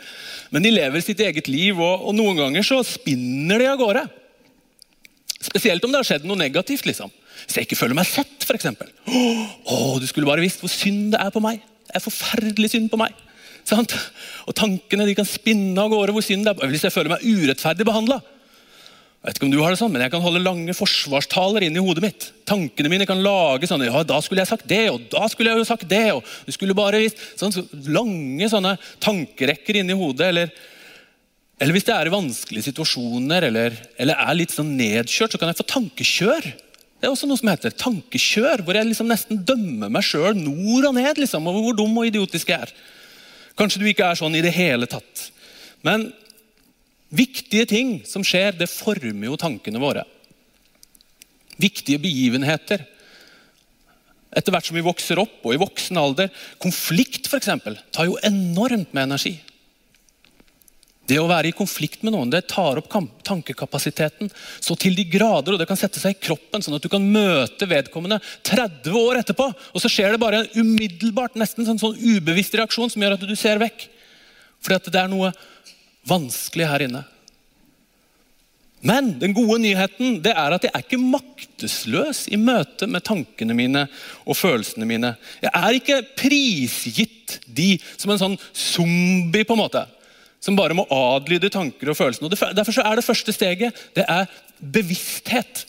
Men 0.51 0.63
de 0.63 0.71
lever 0.71 1.01
sitt 1.01 1.19
eget 1.19 1.47
liv, 1.47 1.79
og, 1.79 2.07
og 2.07 2.15
noen 2.15 2.37
ganger 2.37 2.63
så 2.63 2.83
spinner 2.83 3.59
de 3.59 3.67
av 3.67 3.77
gårde. 3.77 4.05
Spesielt 5.43 5.83
om 5.83 5.91
det 5.91 5.99
har 5.99 6.07
skjedd 6.07 6.25
noe 6.25 6.39
negativt. 6.39 6.85
liksom. 6.85 7.11
Hvis 7.43 7.59
jeg 7.59 7.67
ikke 7.67 7.79
føler 7.79 7.97
meg 7.97 8.07
sett, 8.09 8.45
f.eks. 8.45 8.69
Å, 8.73 9.77
du 9.99 10.07
skulle 10.09 10.29
bare 10.29 10.43
visst 10.43 10.63
hvor 10.63 10.71
synd 10.71 11.13
det 11.15 11.21
er 11.21 11.33
på 11.33 11.43
meg. 11.43 11.63
Det 11.87 11.97
er 11.99 12.05
forferdelig 12.05 12.73
synd 12.73 12.91
på 12.93 12.99
meg. 13.01 13.15
Sant? 13.67 13.95
Og 14.47 14.55
Tankene 14.57 15.07
de 15.07 15.15
kan 15.17 15.27
spinne 15.27 15.79
av 15.79 15.91
gårde 15.93 16.15
hvor 16.15 16.25
synd 16.25 16.47
det 16.47 16.55
er. 16.55 16.71
Hvis 16.71 16.85
jeg 16.87 16.95
føler 16.95 17.15
meg 17.15 17.25
urettferdig 17.25 17.87
behandla. 17.87 18.21
Vet 19.23 19.37
ikke 19.37 19.47
om 19.47 19.53
du 19.53 19.61
har 19.63 19.71
det 19.71 19.79
sånn, 19.79 19.93
men 19.93 20.01
jeg 20.03 20.11
kan 20.11 20.23
holde 20.23 20.41
lange 20.43 20.73
forsvarstaler 20.75 21.63
inni 21.63 21.79
hodet 21.79 22.03
mitt. 22.03 22.25
Tankene 22.49 22.89
mine 22.91 23.05
kan 23.07 23.21
lage 23.23 23.69
sånne 23.69 23.87
ja, 23.87 24.01
da 24.03 24.17
skulle 24.19 24.43
jeg 24.43 24.49
sagt 24.49 24.67
det, 24.67 24.81
og 24.91 25.05
da 25.13 25.29
skulle 25.31 25.53
jeg 25.53 25.61
jo 25.61 25.67
sagt 25.69 25.87
det. 25.87 26.09
og 26.11 26.27
du 26.43 26.51
skulle 26.51 26.75
bare 26.75 26.99
visst, 26.99 27.21
sånn, 27.39 27.55
så 27.55 27.63
Lange 27.93 28.49
sånne 28.51 28.75
tankerekker 29.03 29.79
inni 29.79 29.95
hodet. 29.95 30.27
Eller, 30.27 30.51
eller 31.55 31.77
hvis 31.77 31.87
det 31.87 31.95
er 31.95 32.11
i 32.11 32.13
vanskelige 32.17 32.67
situasjoner 32.67 33.47
eller, 33.47 33.79
eller 33.95 34.19
er 34.25 34.39
litt 34.41 34.51
sånn 34.51 34.75
nedkjørt, 34.75 35.31
så 35.31 35.39
kan 35.39 35.53
jeg 35.53 35.61
få 35.61 35.69
tankekjør. 35.71 36.49
Det 37.03 37.09
er 37.09 37.17
også 37.17 37.27
noe 37.27 37.35
som 37.35 37.49
heter 37.51 37.73
tankekjør, 37.75 38.61
hvor 38.63 38.77
jeg 38.79 38.87
liksom 38.87 39.09
nesten 39.11 39.41
dømmer 39.43 39.89
meg 39.91 40.05
sjøl 40.07 40.37
nord 40.39 40.85
og 40.87 40.93
ned 40.95 41.17
liksom, 41.19 41.49
over 41.51 41.65
hvor 41.65 41.75
dum 41.75 41.97
og 41.99 42.07
idiotisk 42.07 42.53
jeg 42.53 42.63
er. 42.63 42.69
Kanskje 43.59 43.81
du 43.81 43.89
ikke 43.89 44.07
er 44.07 44.15
sånn 44.15 44.37
i 44.39 44.43
det 44.45 44.53
hele 44.55 44.87
tatt. 44.87 45.25
Men 45.83 46.05
viktige 47.11 47.67
ting 47.67 47.91
som 48.07 48.23
skjer, 48.23 48.55
det 48.55 48.71
former 48.71 49.27
jo 49.27 49.35
tankene 49.35 49.83
våre. 49.83 50.05
Viktige 51.59 51.99
begivenheter. 51.99 52.87
Etter 54.31 54.55
hvert 54.55 54.71
som 54.71 54.79
vi 54.79 54.87
vokser 54.87 55.19
opp, 55.19 55.41
og 55.43 55.57
i 55.57 55.59
voksen 55.59 55.99
alder. 55.99 56.31
Konflikt 56.63 57.27
for 57.27 57.43
eksempel, 57.43 57.75
tar 57.91 58.07
jo 58.07 58.15
enormt 58.23 58.95
med 58.95 59.09
energi. 59.09 59.41
Det 61.03 61.17
å 61.19 61.27
være 61.27 61.49
i 61.49 61.55
konflikt 61.55 62.03
med 62.05 62.13
noen 62.15 62.29
det 62.31 62.45
tar 62.47 62.79
opp 62.79 62.87
tankekapasiteten 63.27 64.29
så 64.33 64.75
til 64.79 64.95
de 64.95 65.03
grader, 65.03 65.53
og 65.55 65.59
det 65.59 65.67
kan 65.67 65.79
sette 65.79 65.99
seg 65.99 66.15
i 66.15 66.21
kroppen, 66.29 66.63
sånn 66.63 66.77
at 66.77 66.83
du 66.83 66.87
kan 66.91 67.03
møte 67.03 67.67
vedkommende 67.67 68.21
30 68.47 68.99
år 69.01 69.19
etterpå. 69.19 69.49
Og 69.51 69.83
så 69.83 69.91
skjer 69.91 70.13
det 70.13 70.21
bare 70.23 70.43
en 70.43 70.61
umiddelbart, 70.63 71.35
nesten 71.39 71.67
sånn, 71.67 71.81
sånn 71.81 71.99
ubevisst 71.99 72.55
reaksjon 72.55 72.93
som 72.93 73.03
gjør 73.03 73.17
at 73.17 73.25
du 73.27 73.35
ser 73.39 73.59
vekk. 73.59 73.89
Fordi 74.63 74.79
at 74.79 74.93
det 74.95 75.01
er 75.01 75.11
noe 75.11 75.33
vanskelig 76.07 76.69
her 76.71 76.85
inne. 76.85 77.01
Men 78.83 79.13
den 79.19 79.35
gode 79.35 79.61
nyheten 79.63 80.17
det 80.23 80.33
er 80.35 80.55
at 80.55 80.65
jeg 80.67 80.71
er 80.75 80.83
ikke 80.83 80.99
maktesløs 80.99 82.25
i 82.35 82.39
møte 82.39 82.87
med 82.91 83.03
tankene 83.07 83.55
mine 83.55 83.85
og 84.23 84.35
følelsene 84.35 84.87
mine. 84.87 85.13
Jeg 85.43 85.51
er 85.55 85.77
ikke 85.79 85.99
prisgitt 86.19 87.37
de 87.47 87.77
som 87.95 88.11
en 88.11 88.23
sånn 88.23 88.39
zombie. 88.51 89.43
på 89.47 89.55
en 89.55 89.63
måte 89.63 89.83
som 90.43 90.57
bare 90.59 90.75
må 90.75 90.83
adlyde 90.91 91.51
tanker 91.53 91.93
og 91.93 91.97
følelser. 91.97 92.25
Og 92.27 92.55
derfor 92.57 92.81
er 92.83 92.99
det 92.99 93.05
første 93.05 93.35
steget 93.35 93.77
det 93.95 94.03
er 94.03 94.27
bevissthet. 94.59 95.63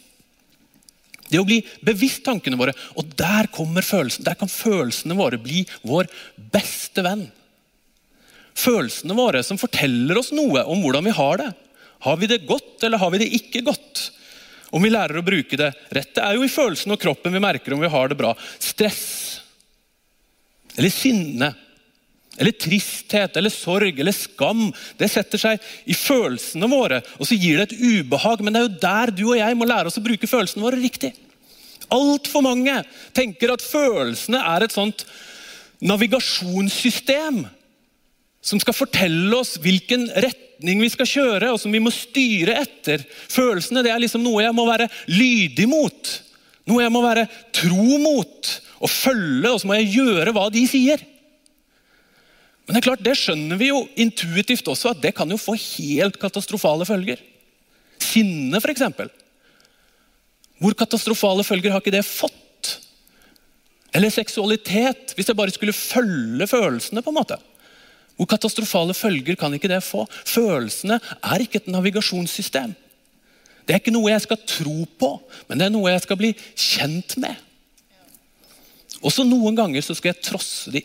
Det 1.30 1.40
å 1.40 1.46
bli 1.46 1.60
bevisst 1.84 2.24
tankene 2.26 2.58
våre. 2.58 2.74
Og 2.98 3.14
der, 3.18 3.48
følelsen, 3.82 4.26
der 4.26 4.36
kan 4.38 4.50
følelsene 4.50 5.16
våre 5.18 5.38
bli 5.40 5.62
vår 5.86 6.10
beste 6.52 7.04
venn. 7.06 7.28
Følelsene 8.54 9.16
våre 9.18 9.42
som 9.46 9.58
forteller 9.58 10.18
oss 10.20 10.32
noe 10.34 10.66
om 10.70 10.82
hvordan 10.82 11.06
vi 11.06 11.14
har 11.16 11.40
det. 11.40 11.48
Har 12.04 12.18
vi 12.20 12.28
det 12.30 12.44
godt, 12.46 12.82
eller 12.84 13.00
har 13.00 13.14
vi 13.14 13.22
det 13.22 13.30
ikke 13.38 13.64
godt? 13.66 14.08
Om 14.74 14.82
vi 14.82 14.90
lærer 14.90 15.18
å 15.20 15.26
bruke 15.26 15.58
det 15.58 15.70
rett. 15.94 16.12
Det 16.16 16.22
er 16.22 16.36
jo 16.36 16.44
i 16.44 16.50
følelsen 16.50 16.92
og 16.94 17.00
kroppen 17.02 17.34
vi 17.34 17.42
merker 17.42 17.74
om 17.74 17.82
vi 17.82 17.90
har 17.94 18.10
det 18.10 18.18
bra. 18.18 18.34
Stress 18.58 19.04
eller 20.74 20.90
sinne 20.90 21.52
eller 22.36 22.56
tristhet 22.58 23.36
eller 23.36 23.52
sorg 23.52 24.00
eller 24.00 24.14
skam. 24.14 24.66
Det 24.98 25.10
setter 25.12 25.40
seg 25.40 25.68
i 25.86 25.96
følelsene 25.96 26.68
våre, 26.70 27.02
og 27.18 27.28
så 27.28 27.38
gir 27.38 27.60
det 27.60 27.68
et 27.68 28.00
ubehag. 28.00 28.42
Men 28.42 28.54
det 28.54 28.62
er 28.62 28.68
jo 28.68 28.80
der 28.86 29.14
du 29.14 29.24
og 29.28 29.38
jeg 29.38 29.58
må 29.58 29.68
lære 29.68 29.90
oss 29.90 30.00
å 30.00 30.04
bruke 30.04 30.30
følelsene 30.30 30.64
våre 30.64 30.80
riktig. 30.80 31.14
Altfor 31.94 32.44
mange 32.44 32.80
tenker 33.14 33.52
at 33.54 33.64
følelsene 33.64 34.40
er 34.54 34.64
et 34.64 34.74
sånt 34.74 35.04
navigasjonssystem 35.84 37.44
som 38.44 38.60
skal 38.60 38.76
fortelle 38.76 39.32
oss 39.36 39.54
hvilken 39.60 40.06
retning 40.20 40.82
vi 40.82 40.90
skal 40.92 41.08
kjøre, 41.08 41.52
og 41.52 41.60
som 41.60 41.72
vi 41.72 41.80
må 41.82 41.92
styre 41.92 42.58
etter. 42.60 43.04
Følelsene 43.32 43.84
det 43.84 43.92
er 43.92 44.02
liksom 44.02 44.24
noe 44.24 44.44
jeg 44.44 44.56
må 44.56 44.66
være 44.68 44.90
lydig 45.12 45.68
mot. 45.70 46.12
Noe 46.68 46.84
jeg 46.84 46.92
må 46.92 47.02
være 47.04 47.26
tro 47.56 47.98
mot 48.00 48.52
og 48.84 48.90
følge, 48.90 49.50
og 49.50 49.60
så 49.60 49.68
må 49.68 49.78
jeg 49.78 49.94
gjøre 49.96 50.34
hva 50.36 50.48
de 50.52 50.64
sier. 50.68 51.00
Men 52.64 52.76
det 52.76 52.80
er 52.80 52.86
klart, 52.86 53.04
det 53.04 53.16
skjønner 53.20 53.60
vi 53.60 53.68
jo 53.68 53.82
intuitivt 54.00 54.68
også, 54.72 54.94
at 54.94 55.02
det 55.02 55.12
kan 55.16 55.30
jo 55.30 55.40
få 55.40 55.56
helt 55.58 56.16
katastrofale 56.20 56.86
følger. 56.88 57.20
Sinne, 58.00 58.60
f.eks. 58.60 58.86
Hvor 60.62 60.76
katastrofale 60.78 61.44
følger 61.44 61.74
har 61.74 61.84
ikke 61.84 61.92
det 61.92 62.06
fått? 62.08 62.78
Eller 63.94 64.10
seksualitet, 64.10 65.12
hvis 65.14 65.28
jeg 65.28 65.38
bare 65.38 65.52
skulle 65.54 65.76
følge 65.76 66.48
følelsene. 66.50 67.02
på 67.02 67.12
en 67.12 67.20
måte. 67.20 67.36
Hvor 68.16 68.30
katastrofale 68.30 68.94
følger 68.94 69.36
kan 69.36 69.54
ikke 69.54 69.68
det 69.68 69.82
få? 69.84 70.06
Følelsene 70.24 71.00
er 71.22 71.42
ikke 71.42 71.60
et 71.60 71.70
navigasjonssystem. 71.70 72.74
Det 73.64 73.74
er 73.74 73.80
ikke 73.80 73.94
noe 73.94 74.12
jeg 74.12 74.24
skal 74.24 74.40
tro 74.46 74.84
på, 74.98 75.10
men 75.48 75.58
det 75.58 75.66
er 75.66 75.72
noe 75.72 75.92
jeg 75.92 76.02
skal 76.04 76.18
bli 76.20 76.32
kjent 76.52 77.16
med. 77.20 77.36
Også 79.04 79.24
noen 79.26 79.56
ganger 79.56 79.84
så 79.84 79.96
skal 79.96 80.12
jeg 80.12 80.24
trosse 80.24 80.72
de. 80.72 80.82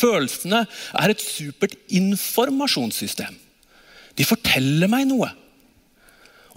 Følelsene 0.00 0.64
er 0.64 1.12
et 1.12 1.22
supert 1.22 1.76
informasjonssystem. 1.92 3.36
De 4.16 4.26
forteller 4.26 4.90
meg 4.90 5.06
noe. 5.10 5.30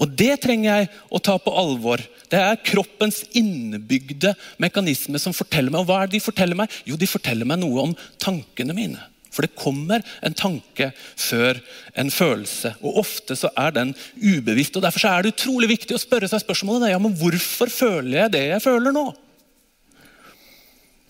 Og 0.02 0.10
Det 0.18 0.34
trenger 0.42 0.82
jeg 0.82 0.90
å 1.14 1.22
ta 1.22 1.38
på 1.38 1.54
alvor. 1.54 2.02
Det 2.32 2.40
er 2.40 2.62
kroppens 2.66 3.22
innebygde 3.38 4.34
mekanisme 4.62 5.20
som 5.22 5.36
forteller 5.38 5.70
meg. 5.70 5.84
Og 5.84 5.90
hva 5.90 6.02
er 6.02 6.10
det 6.10 6.18
de 6.18 6.26
forteller 6.26 6.58
meg? 6.58 6.72
Jo, 6.88 6.98
de 6.98 7.10
forteller 7.10 7.48
meg 7.48 7.62
noe 7.62 7.90
om 7.90 7.98
tankene 8.22 8.76
mine. 8.76 9.02
For 9.34 9.46
det 9.46 9.58
kommer 9.58 10.04
en 10.22 10.36
tanke 10.38 10.92
før 11.18 11.58
en 11.98 12.12
følelse. 12.14 12.76
Og 12.86 13.00
ofte 13.02 13.38
så 13.38 13.50
er 13.58 13.74
den 13.78 13.94
ubevisst. 14.18 14.78
og 14.78 14.86
Derfor 14.86 15.10
er 15.10 15.24
det 15.24 15.34
utrolig 15.34 15.72
viktig 15.74 15.98
å 15.98 16.02
spørre 16.02 16.30
seg 16.30 16.44
spørsmålet 16.44 16.94
ja, 16.94 17.02
men 17.02 17.16
hvorfor 17.18 17.72
føler 17.74 18.24
jeg 18.24 18.36
det 18.36 18.46
jeg 18.52 18.66
føler 18.66 18.94
nå. 18.94 19.08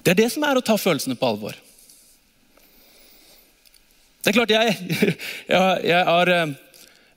Det 0.03 0.11
er 0.11 0.19
det 0.19 0.31
som 0.31 0.43
er 0.43 0.59
å 0.59 0.63
ta 0.63 0.75
følelsene 0.79 1.19
på 1.19 1.27
alvor. 1.27 1.55
Det 4.23 4.31
er 4.31 4.37
klart, 4.37 4.53
jeg, 4.55 4.75
jeg, 5.51 5.79
jeg, 5.83 5.99
er, 5.99 6.29
eh, 6.31 6.51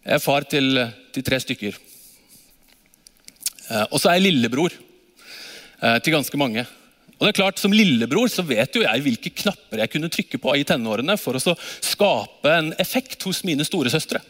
jeg 0.02 0.16
er, 0.16 0.22
far 0.22 0.46
til, 0.50 0.80
til 1.14 1.26
tre 1.26 1.38
stykker. 1.38 1.76
Eh, 3.70 3.84
og 3.84 4.00
så 4.02 4.10
er 4.10 4.18
jeg 4.18 4.26
lillebror 4.26 4.74
eh, 4.74 6.00
til 6.02 6.16
ganske 6.16 6.40
mange. 6.40 6.66
Og 7.16 7.22
det 7.22 7.30
er 7.30 7.38
klart, 7.38 7.62
Som 7.62 7.72
lillebror 7.72 8.26
så 8.28 8.42
vet 8.44 8.74
jo 8.74 8.82
jeg 8.82 9.04
hvilke 9.04 9.30
knapper 9.38 9.84
jeg 9.84 9.92
kunne 9.92 10.10
trykke 10.10 10.40
på 10.42 10.56
i 10.58 10.66
tenårene 10.66 11.14
for 11.16 11.38
å 11.38 11.54
skape 11.62 12.50
en 12.52 12.74
effekt 12.82 13.22
hos 13.22 13.44
mine 13.46 13.64
storesøstre. 13.64 14.20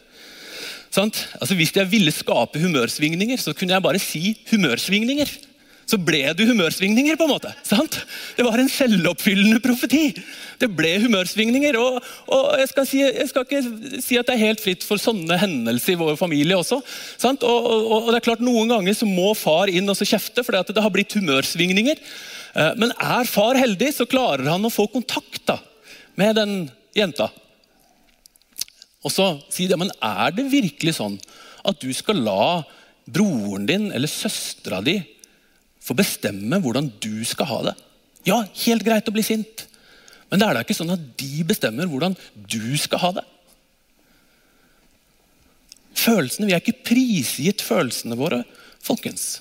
Altså, 0.96 1.56
hvis 1.56 1.74
jeg 1.76 1.90
ville 1.90 2.12
skape 2.14 2.60
humørsvingninger, 2.60 3.40
så 3.40 3.56
kunne 3.56 3.74
jeg 3.74 3.84
bare 3.84 4.00
si 4.00 4.36
humørsvingninger. 4.52 5.32
Så 5.86 5.98
ble 6.02 6.24
det 6.34 6.48
humørsvingninger. 6.48 7.14
på 7.16 7.26
en 7.28 7.30
måte. 7.30 7.52
Sant? 7.62 8.00
Det 8.34 8.44
var 8.44 8.58
en 8.58 8.70
selvoppfyllende 8.70 9.60
profeti. 9.62 10.10
Det 10.58 10.68
ble 10.74 10.96
humørsvingninger. 11.04 11.78
Og, 11.78 12.00
og 12.34 12.58
jeg, 12.58 12.70
skal 12.72 12.88
si, 12.90 13.02
jeg, 13.04 13.28
skal 13.30 13.46
ikke 13.46 14.00
si 14.02 14.18
at 14.18 14.26
det 14.26 14.34
er 14.34 14.46
helt 14.48 14.64
fritt 14.64 14.86
for 14.86 14.98
sånne 14.98 15.38
hendelser 15.38 15.94
i 15.94 16.00
vår 16.00 16.18
familie 16.18 16.58
også. 16.58 16.80
Og, 16.82 17.46
og, 17.46 17.86
og, 18.02 18.10
det 18.10 18.18
er 18.18 18.26
klart 18.26 18.42
Noen 18.42 18.74
ganger 18.74 18.98
så 18.98 19.06
må 19.06 19.30
far 19.38 19.70
inn 19.70 19.86
og 19.86 19.98
så 19.98 20.08
kjefte 20.08 20.42
at 20.42 20.74
det 20.74 20.82
har 20.82 20.94
blitt 20.94 21.14
humørsvingninger. 21.14 22.02
Eh, 22.56 22.74
men 22.82 22.94
er 22.98 23.30
far 23.30 23.58
heldig, 23.60 23.94
så 23.94 24.10
klarer 24.10 24.50
han 24.50 24.66
å 24.66 24.74
få 24.74 24.88
kontakt 24.90 25.44
da, 25.46 25.60
med 26.18 26.34
den 26.40 26.56
jenta. 26.98 27.30
Og 29.06 29.12
så 29.14 29.36
sier 29.54 29.70
de, 29.70 29.78
men 29.78 29.94
er 30.02 30.34
det 30.34 30.50
virkelig 30.50 30.98
sånn 30.98 31.20
at 31.66 31.78
du 31.78 31.92
skal 31.94 32.18
la 32.26 32.64
broren 33.06 33.68
din 33.68 33.92
eller 33.94 34.10
søstera 34.10 34.80
di 34.82 34.98
få 35.86 35.96
bestemme 35.98 36.60
hvordan 36.62 36.90
du 37.02 37.24
skal 37.28 37.50
ha 37.50 37.62
det. 37.68 37.76
Ja, 38.26 38.40
helt 38.66 38.84
greit 38.86 39.06
å 39.06 39.14
bli 39.14 39.22
sint, 39.26 39.66
men 40.30 40.42
det 40.42 40.48
er 40.48 40.58
da 40.58 40.66
ikke 40.66 40.74
sånn 40.74 40.94
at 40.94 41.02
de 41.20 41.44
bestemmer 41.46 41.86
hvordan 41.90 42.16
du 42.34 42.74
skal 42.80 43.02
ha 43.04 43.10
det. 43.20 43.26
Følelsene, 45.96 46.46
Vi 46.46 46.54
er 46.54 46.62
ikke 46.62 46.84
prisgitt 46.86 47.62
følelsene 47.64 48.18
våre, 48.18 48.42
folkens. 48.84 49.40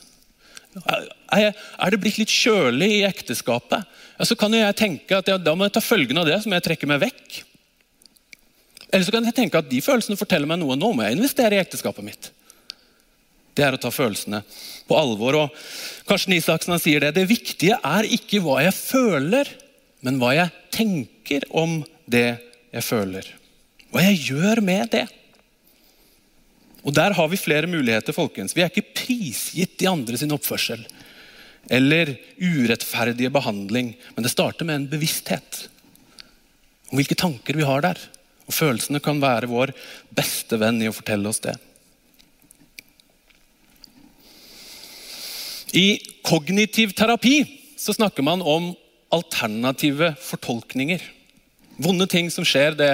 Er, 0.85 1.51
det 1.91 1.99
blitt 2.03 2.19
litt 2.19 2.31
kjølig 2.31 2.89
i 2.99 3.03
ekteskapet, 3.07 3.83
ja, 4.15 4.27
så 4.27 4.37
kan 4.39 4.53
jeg 4.55 4.77
tenke 4.77 5.17
at 5.17 5.27
ja, 5.29 5.37
da 5.39 5.55
må 5.55 5.67
jeg 5.67 5.75
ta 5.75 5.83
følgene 5.83 6.23
av 6.23 6.29
det, 6.29 6.39
så 6.41 6.51
må 6.51 6.57
jeg 6.57 6.67
trekke 6.69 6.89
meg 6.89 7.01
vekk. 7.03 7.41
Eller 8.91 9.03
så 9.07 9.11
kan 9.11 9.27
jeg 9.27 9.35
tenke 9.35 9.59
at 9.59 9.69
de 9.71 9.81
følelsene 9.83 10.19
forteller 10.19 10.47
meg 10.47 10.61
noe. 10.61 10.77
Nå 10.79 10.93
må 10.95 11.03
jeg 11.03 11.17
investere 11.17 11.57
i 11.57 11.61
ekteskapet 11.63 12.05
mitt. 12.05 12.29
Det 13.55 13.63
er 13.63 13.77
å 13.77 13.79
ta 13.79 13.91
følelsene 13.93 14.41
på 14.87 14.97
alvor. 14.99 15.37
og 15.45 16.07
Karsten 16.07 16.35
Isaksen 16.35 16.75
sier 16.81 17.05
det. 17.05 17.15
Det 17.15 17.27
viktige 17.29 17.79
er 17.79 18.07
ikke 18.17 18.41
hva 18.43 18.59
jeg 18.65 18.75
føler, 18.75 19.49
men 20.03 20.19
hva 20.19 20.33
jeg 20.35 20.51
tenker 20.75 21.47
om 21.55 21.79
det 22.05 22.35
jeg 22.75 22.83
føler. 22.83 23.29
Hva 23.93 24.03
jeg 24.09 24.25
gjør 24.33 24.61
med 24.65 24.91
det. 24.91 25.05
Og 26.85 26.93
Der 26.93 27.15
har 27.17 27.27
vi 27.31 27.37
flere 27.37 27.67
muligheter. 27.67 28.13
folkens. 28.13 28.55
Vi 28.55 28.61
er 28.61 28.69
ikke 28.69 28.93
prisgitt 28.93 29.79
de 29.79 29.87
andre 29.89 30.17
sin 30.17 30.31
oppførsel 30.31 30.85
eller 31.67 32.11
urettferdige 32.37 33.31
behandling, 33.33 33.95
men 34.15 34.23
det 34.23 34.29
starter 34.29 34.65
med 34.65 34.75
en 34.75 34.89
bevissthet 34.89 35.67
om 36.91 36.99
hvilke 36.99 37.17
tanker 37.17 37.57
vi 37.57 37.65
har 37.65 37.81
der. 37.81 37.97
Og 38.45 38.53
Følelsene 38.53 39.01
kan 39.01 39.17
være 39.17 39.49
vår 39.49 39.73
beste 40.13 40.59
venn 40.61 40.77
i 40.83 40.89
å 40.91 40.93
fortelle 40.93 41.31
oss 41.31 41.41
det. 41.41 41.55
I 45.75 45.99
kognitiv 46.23 46.93
terapi 46.95 47.43
så 47.77 47.93
snakker 47.93 48.23
man 48.23 48.41
om 48.41 48.71
alternative 49.13 50.13
fortolkninger. 50.23 51.01
Vonde 51.83 52.07
ting 52.07 52.29
som 52.31 52.47
skjer, 52.47 52.77
det 52.79 52.93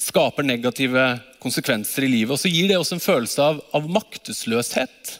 skaper 0.00 0.44
negative 0.44 1.06
konsekvenser 1.40 2.04
i 2.04 2.10
livet. 2.12 2.34
Og 2.34 2.42
så 2.42 2.52
gir 2.52 2.68
det 2.68 2.76
oss 2.80 2.92
en 2.92 3.00
følelse 3.00 3.40
av, 3.40 3.62
av 3.76 3.88
maktesløshet. 3.88 5.14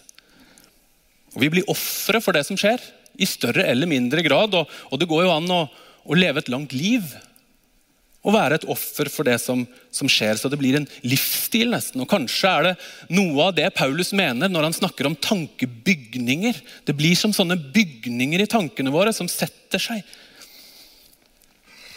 Og 1.33 1.41
Vi 1.45 1.51
blir 1.57 1.73
ofre 1.73 2.21
for 2.21 2.37
det 2.37 2.45
som 2.49 2.59
skjer, 2.61 2.83
i 3.21 3.29
større 3.29 3.65
eller 3.69 3.89
mindre 3.89 4.25
grad. 4.27 4.55
Og, 4.57 4.69
og 4.93 5.01
det 5.01 5.09
går 5.09 5.25
jo 5.25 5.35
an 5.35 5.51
å, 5.57 5.63
å 6.05 6.19
leve 6.19 6.45
et 6.45 6.53
langt 6.53 6.77
liv 6.77 7.09
å 8.21 8.33
være 8.35 8.59
et 8.59 8.67
offer 8.69 9.09
for 9.09 9.25
det 9.25 9.39
som, 9.41 9.63
som, 9.95 10.09
skjer. 10.11 10.37
Så 10.37 10.51
det 10.53 10.59
blir 10.61 10.77
en 10.77 10.89
livsstil, 11.07 11.71
nesten. 11.73 12.03
Og 12.05 12.11
Kanskje 12.11 12.53
er 12.53 12.69
det 12.69 12.75
noe 13.17 13.47
av 13.49 13.55
det 13.57 13.71
Paulus 13.77 14.13
mener 14.17 14.53
når 14.53 14.69
han 14.69 14.77
snakker 14.77 15.09
om 15.09 15.17
tankebygninger. 15.17 16.61
Det 16.85 16.97
blir 16.97 17.17
som 17.17 17.33
sånne 17.37 17.57
bygninger 17.73 18.45
i 18.45 18.51
tankene 18.51 18.93
våre 18.93 19.15
som 19.17 19.31
setter 19.31 19.81
seg. 19.81 20.05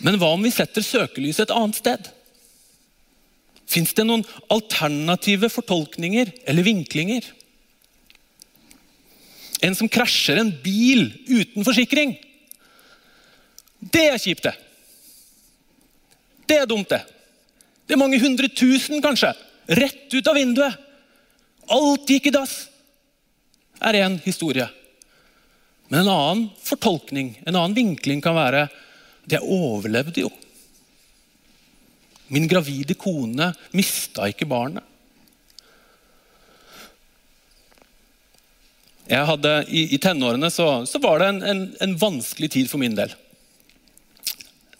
Men 0.03 0.19
hva 0.19 0.31
om 0.35 0.43
vi 0.43 0.51
setter 0.51 0.83
søkelyset 0.83 1.49
et 1.49 1.55
annet 1.55 1.79
sted? 1.79 2.11
Fins 3.67 3.93
det 3.95 4.07
noen 4.07 4.23
alternative 4.51 5.51
fortolkninger 5.51 6.31
eller 6.47 6.67
vinklinger? 6.67 7.27
En 9.63 9.75
som 9.75 9.91
krasjer 9.91 10.39
en 10.39 10.51
bil 10.63 11.09
uten 11.27 11.63
forsikring. 11.63 12.15
Det 13.79 14.07
er 14.07 14.21
kjipt, 14.21 14.47
det. 14.47 14.55
Det 16.47 16.59
er 16.59 16.69
dumt, 16.69 16.89
det. 16.89 17.01
Det 17.87 17.95
er 17.95 18.01
mange 18.01 18.19
hundre 18.21 18.49
tusen, 18.51 19.01
kanskje. 19.03 19.33
Rett 19.67 20.13
ut 20.13 20.27
av 20.27 20.37
vinduet. 20.37 20.79
Alt 21.71 22.09
gikk 22.09 22.27
i 22.27 22.35
dass. 22.35 22.67
er 23.79 23.99
en 24.03 24.19
historie. 24.23 24.67
Men 25.87 25.99
en 25.99 26.13
annen 26.13 26.49
fortolkning, 26.63 27.35
en 27.45 27.55
annen 27.55 27.75
vinkling, 27.75 28.21
kan 28.21 28.35
være 28.35 28.67
det 29.25 29.37
jeg 29.37 29.45
overlevde 29.45 30.23
jo. 30.23 30.31
Min 32.33 32.47
gravide 32.47 32.95
kone 32.95 33.51
mista 33.75 34.27
ikke 34.31 34.47
barnet. 34.49 34.83
Jeg 39.03 39.27
hadde, 39.27 39.51
I, 39.67 39.83
i 39.95 39.99
tenårene 39.99 40.47
så, 40.51 40.85
så, 40.87 40.99
var 41.03 41.19
det 41.19 41.27
en, 41.27 41.41
en, 41.43 41.63
en 41.83 41.95
vanskelig 41.99 42.49
tid 42.55 42.69
for 42.71 42.79
min 42.79 42.95
del. 42.95 43.11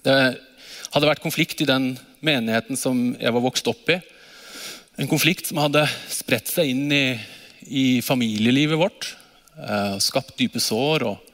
Det 0.04 0.16
hadde 0.94 1.10
vært 1.10 1.24
konflikt 1.24 1.62
i 1.64 1.70
den 1.70 1.94
menigheten 2.24 2.78
som 2.78 3.14
jeg 3.18 3.34
var 3.34 3.44
vokst 3.44 3.68
opp 3.70 3.90
i. 3.90 3.98
En 5.02 5.10
konflikt 5.10 5.50
som 5.50 5.62
hadde 5.64 5.88
spredt 6.12 6.52
seg 6.52 6.70
inn 6.70 6.86
i, 6.94 7.06
i 7.66 7.86
familielivet 8.06 8.78
vårt. 8.78 9.08
Eh, 9.58 9.96
skapt 10.04 10.38
dype 10.38 10.62
sår. 10.62 11.08
Og, 11.10 11.34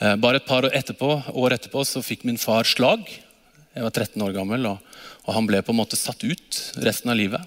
eh, 0.00 0.16
bare 0.20 0.42
et 0.42 0.48
par 0.48 0.68
år 0.68 0.76
etterpå, 0.76 1.10
år 1.32 1.56
etterpå 1.56 1.86
så 1.88 2.04
fikk 2.04 2.26
min 2.28 2.40
far 2.40 2.68
slag. 2.68 3.08
Jeg 3.76 3.84
var 3.84 3.92
13 3.92 4.22
år 4.24 4.36
gammel, 4.36 4.68
og, 4.68 4.78
og, 5.24 5.34
han 5.36 5.48
ble 5.48 5.60
på 5.64 5.72
en 5.72 5.80
måte 5.80 5.96
satt 6.00 6.22
ut 6.24 6.60
resten 6.84 7.12
av 7.12 7.16
livet. 7.16 7.40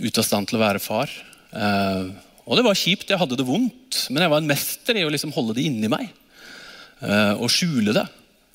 Ute 0.00 0.22
av 0.22 0.26
stand 0.26 0.50
til 0.50 0.58
å 0.58 0.64
være 0.64 0.82
far. 0.82 1.10
Eh, 1.50 2.08
og 2.46 2.58
det 2.58 2.66
var 2.66 2.78
kjipt, 2.78 3.10
jeg 3.10 3.18
hadde 3.18 3.38
det 3.38 3.46
vondt, 3.46 4.06
men 4.10 4.22
jeg 4.22 4.30
var 4.30 4.42
en 4.42 4.50
mester 4.50 4.98
i 4.98 5.04
å 5.06 5.10
liksom 5.10 5.34
holde 5.34 5.58
det 5.58 5.66
inni 5.66 5.90
meg. 5.90 6.08
Eh, 7.02 7.34
og 7.34 7.50
skjule 7.50 7.94
det. 7.94 8.06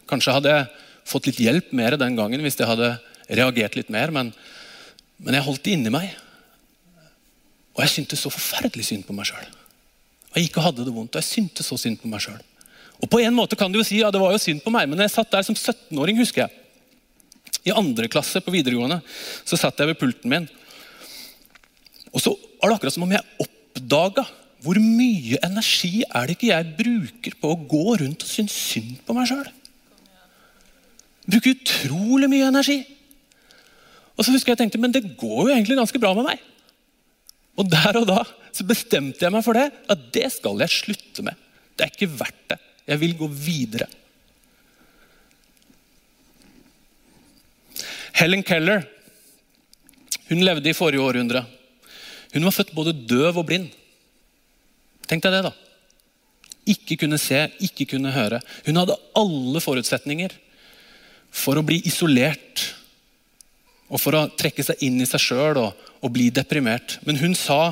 Kanskje 0.07 0.35
hadde 0.35 0.51
jeg 0.55 0.86
fått 1.07 1.29
litt 1.29 1.41
hjelp 1.41 1.71
mer 1.77 1.97
den 1.99 2.17
gangen 2.17 2.43
hvis 2.43 2.59
jeg 2.59 2.69
hadde 2.69 2.95
reagert 3.27 3.77
litt 3.79 3.91
mer. 3.93 4.13
Men, 4.15 4.33
men 5.23 5.37
jeg 5.37 5.47
holdt 5.47 5.63
det 5.65 5.77
inni 5.77 5.93
meg. 5.93 6.11
Og 7.77 7.83
jeg 7.85 7.93
syntes 7.93 8.23
så 8.25 8.33
forferdelig 8.33 8.87
synd 8.89 9.05
på 9.07 9.15
meg 9.15 9.29
sjøl. 9.29 9.47
Jeg 10.35 10.47
gikk 10.47 10.59
og 10.59 10.67
hadde 10.69 10.85
det 10.85 10.93
vondt, 10.93 11.15
og 11.15 11.21
jeg 11.21 11.29
syntes 11.29 11.67
så 11.69 11.77
synd 11.79 11.99
på 12.01 12.09
meg 12.11 12.23
sjøl. 12.23 12.39
Og 12.97 13.09
på 13.09 13.21
en 13.21 13.35
måte 13.35 13.57
kan 13.57 13.71
du 13.71 13.79
jo 13.79 13.85
si 13.85 13.99
ja, 14.01 14.09
det 14.13 14.21
var 14.21 14.33
jo 14.33 14.41
synd 14.41 14.63
på 14.63 14.73
meg, 14.73 14.87
men 14.89 15.03
jeg 15.03 15.13
satt 15.13 15.29
der 15.33 15.45
som 15.45 15.55
17-åring, 15.57 16.17
husker 16.17 16.45
jeg. 16.45 16.63
I 17.69 17.75
andre 17.77 18.09
klasse 18.09 18.41
på 18.41 18.53
videregående 18.53 18.99
så 19.45 19.59
satt 19.59 19.77
jeg 19.79 19.91
ved 19.91 19.99
pulten 19.99 20.31
min. 20.31 20.47
Og 22.13 22.23
så 22.23 22.33
var 22.33 22.71
det 22.71 22.77
akkurat 22.77 22.95
som 22.95 23.05
om 23.05 23.13
jeg 23.13 23.43
oppdaga 23.43 24.25
hvor 24.65 24.79
mye 24.81 25.37
energi 25.45 26.01
er 26.07 26.25
det 26.25 26.37
ikke 26.37 26.49
jeg 26.49 26.71
bruker 26.79 27.35
på 27.37 27.51
å 27.53 27.59
gå 27.69 27.97
rundt 28.01 28.23
og 28.25 28.29
synes 28.29 28.55
synd 28.57 28.97
på 29.05 29.13
meg 29.13 29.29
sjøl. 29.29 29.45
Bruker 31.27 31.55
utrolig 31.55 32.29
mye 32.31 32.47
energi. 32.47 32.77
Og 34.17 34.25
så 34.25 34.33
husker 34.33 34.53
jeg 34.53 34.63
tenkte, 34.63 34.81
men 34.81 34.93
det 34.95 35.03
går 35.19 35.49
jo 35.49 35.53
egentlig 35.53 35.77
ganske 35.77 36.01
bra 36.01 36.13
med 36.17 36.25
meg. 36.29 36.41
Og 37.57 37.69
der 37.69 37.99
og 37.99 38.07
da 38.09 38.21
så 38.55 38.65
bestemte 38.65 39.25
jeg 39.25 39.33
meg 39.33 39.45
for 39.45 39.57
det. 39.57 39.67
At 39.91 40.09
det 40.15 40.29
skal 40.33 40.63
jeg 40.63 40.73
slutte 40.73 41.25
med. 41.25 41.37
Det 41.77 41.85
er 41.85 41.93
ikke 41.93 42.13
verdt 42.17 42.43
det. 42.53 42.59
Jeg 42.87 43.01
vil 43.03 43.17
gå 43.19 43.27
videre. 43.29 43.89
Helen 48.17 48.41
Keller 48.45 48.87
hun 50.27 50.43
levde 50.43 50.71
i 50.71 50.75
forrige 50.75 51.03
århundre. 51.03 51.43
Hun 52.33 52.43
var 52.43 52.55
født 52.55 52.73
både 52.75 52.95
døv 53.07 53.37
og 53.39 53.45
blind. 53.47 53.69
Tenk 55.07 55.23
deg 55.23 55.37
det, 55.37 55.43
da. 55.45 55.53
Ikke 56.67 56.97
kunne 56.99 57.19
se, 57.21 57.45
ikke 57.63 57.87
kunne 57.93 58.11
høre. 58.11 58.41
Hun 58.65 58.79
hadde 58.81 58.97
alle 59.15 59.61
forutsetninger 59.63 60.33
for 61.37 61.59
å 61.59 61.65
bli 61.65 61.79
isolert 61.87 62.65
og 63.87 64.01
for 64.01 64.17
å 64.17 64.27
trekke 64.35 64.65
seg 64.65 64.81
inn 64.83 64.99
i 64.99 65.07
seg 65.07 65.21
sjøl 65.23 65.61
og, 65.61 65.85
og, 66.01 66.09
bli 66.11 66.27
deprimert. 66.33 66.97
Men 67.07 67.19
hun 67.21 67.35
sa 67.37 67.71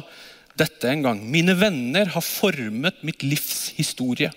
dette 0.56 0.88
en 0.88 1.04
gang. 1.04 1.24
Mine 1.28 1.58
venner 1.60 2.14
har 2.14 2.24
formet 2.24 3.02
mitt 3.04 3.26
livs 3.26 3.74
historie. 3.76 4.32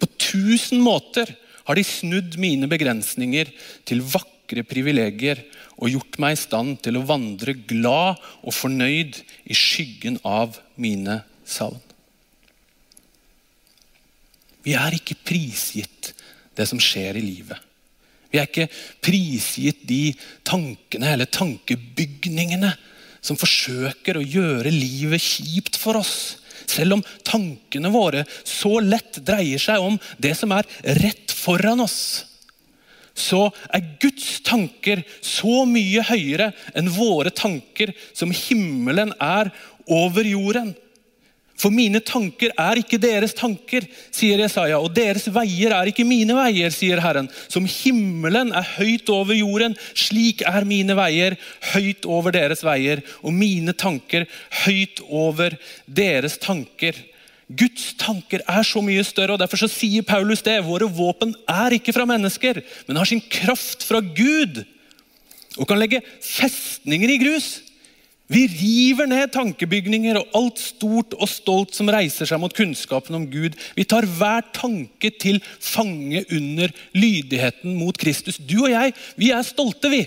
På 0.00 0.08
tusen 0.20 0.82
måter 0.84 1.32
har 1.64 1.78
de 1.78 1.84
snudd 1.86 2.36
mine 2.40 2.68
begrensninger 2.68 3.48
til 3.88 4.04
vakre 4.04 4.64
privilegier 4.68 5.40
og 5.80 5.92
gjort 5.94 6.18
meg 6.20 6.36
i 6.36 6.40
stand 6.40 6.80
til 6.84 6.98
å 6.98 7.06
vandre 7.08 7.54
glad 7.56 8.20
og 8.44 8.56
fornøyd 8.56 9.16
i 9.48 9.56
skyggen 9.56 10.18
av 10.26 10.58
mine 10.80 11.22
savn. 11.48 11.80
Vi 14.60 14.76
er 14.76 14.92
ikke 14.92 15.16
prisgitt 15.24 16.12
det 16.56 16.66
som 16.68 16.80
skjer 16.82 17.16
i 17.16 17.24
livet. 17.24 17.69
Vi 18.30 18.38
er 18.38 18.46
ikke 18.46 18.70
prisgitt 19.02 19.82
de 19.88 20.12
tankene 20.46 21.14
eller 21.14 21.30
tankebygningene 21.30 22.72
som 23.20 23.38
forsøker 23.38 24.16
å 24.16 24.24
gjøre 24.24 24.72
livet 24.72 25.20
kjipt 25.20 25.76
for 25.80 25.98
oss. 26.00 26.38
Selv 26.70 26.98
om 26.98 27.04
tankene 27.26 27.90
våre 27.92 28.24
så 28.46 28.78
lett 28.84 29.18
dreier 29.26 29.60
seg 29.60 29.82
om 29.82 29.98
det 30.22 30.36
som 30.38 30.52
er 30.54 30.68
rett 31.00 31.34
foran 31.34 31.82
oss, 31.84 32.00
så 33.20 33.48
er 33.74 33.88
Guds 34.00 34.38
tanker 34.46 35.02
så 35.24 35.64
mye 35.68 36.04
høyere 36.06 36.52
enn 36.78 36.92
våre 36.94 37.32
tanker 37.34 37.92
som 38.16 38.32
himmelen 38.32 39.12
er 39.18 39.50
over 39.90 40.24
jorden. 40.24 40.72
For 41.60 41.72
mine 41.74 42.00
tanker 42.00 42.54
er 42.56 42.80
ikke 42.80 42.98
deres 43.00 43.34
tanker, 43.36 43.84
sier 44.14 44.40
Jesaja, 44.40 44.78
og 44.80 44.94
deres 44.96 45.26
veier 45.32 45.74
er 45.76 45.90
ikke 45.90 46.06
mine 46.08 46.32
veier, 46.38 46.72
sier 46.72 47.02
Herren. 47.04 47.28
Som 47.52 47.68
himmelen 47.68 48.54
er 48.56 48.70
høyt 48.78 49.10
over 49.12 49.36
jorden, 49.36 49.76
slik 49.92 50.40
er 50.48 50.64
mine 50.68 50.96
veier 50.96 51.36
høyt 51.74 52.08
over 52.08 52.32
deres 52.32 52.64
veier, 52.64 53.04
og 53.20 53.36
mine 53.36 53.76
tanker 53.76 54.24
høyt 54.64 55.04
over 55.08 55.58
deres 55.84 56.38
tanker. 56.40 56.96
Guds 57.50 57.92
tanker 57.98 58.44
er 58.46 58.64
så 58.64 58.80
mye 58.84 59.04
større, 59.04 59.34
og 59.34 59.42
derfor 59.42 59.68
sier 59.68 60.06
Paulus 60.06 60.44
det. 60.46 60.60
Våre 60.64 60.88
våpen 60.88 61.34
er 61.50 61.76
ikke 61.76 61.92
fra 61.92 62.06
mennesker, 62.08 62.62
men 62.86 63.00
har 63.00 63.10
sin 63.10 63.20
kraft 63.20 63.84
fra 63.84 64.00
Gud. 64.00 64.62
Og 65.58 65.66
kan 65.68 65.80
legge 65.80 66.00
festninger 66.24 67.10
i 67.10 67.18
grus. 67.20 67.58
Vi 68.30 68.44
river 68.46 69.08
ned 69.10 69.32
tankebygninger 69.34 70.20
og 70.20 70.36
alt 70.38 70.60
stort 70.62 71.16
og 71.18 71.26
stolt 71.26 71.74
som 71.74 71.90
reiser 71.90 72.28
seg 72.30 72.38
mot 72.38 72.54
kunnskapen 72.54 73.16
om 73.18 73.26
Gud. 73.30 73.56
Vi 73.74 73.86
tar 73.90 74.06
hver 74.06 74.46
tanke 74.54 75.10
til 75.18 75.40
fange 75.42 76.22
under 76.30 76.70
lydigheten 76.94 77.74
mot 77.74 77.98
Kristus. 77.98 78.38
Du 78.38 78.60
og 78.62 78.70
jeg, 78.70 78.94
vi 79.18 79.32
er 79.34 79.42
stolte, 79.46 79.90
vi. 79.90 80.04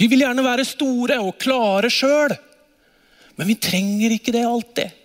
Vi 0.00 0.08
vil 0.10 0.24
gjerne 0.24 0.42
være 0.42 0.66
store 0.66 1.20
og 1.22 1.36
klare 1.38 1.90
sjøl, 1.92 2.34
men 3.38 3.46
vi 3.46 3.58
trenger 3.60 4.16
ikke 4.16 4.34
det 4.34 4.42
alltid. 4.48 4.96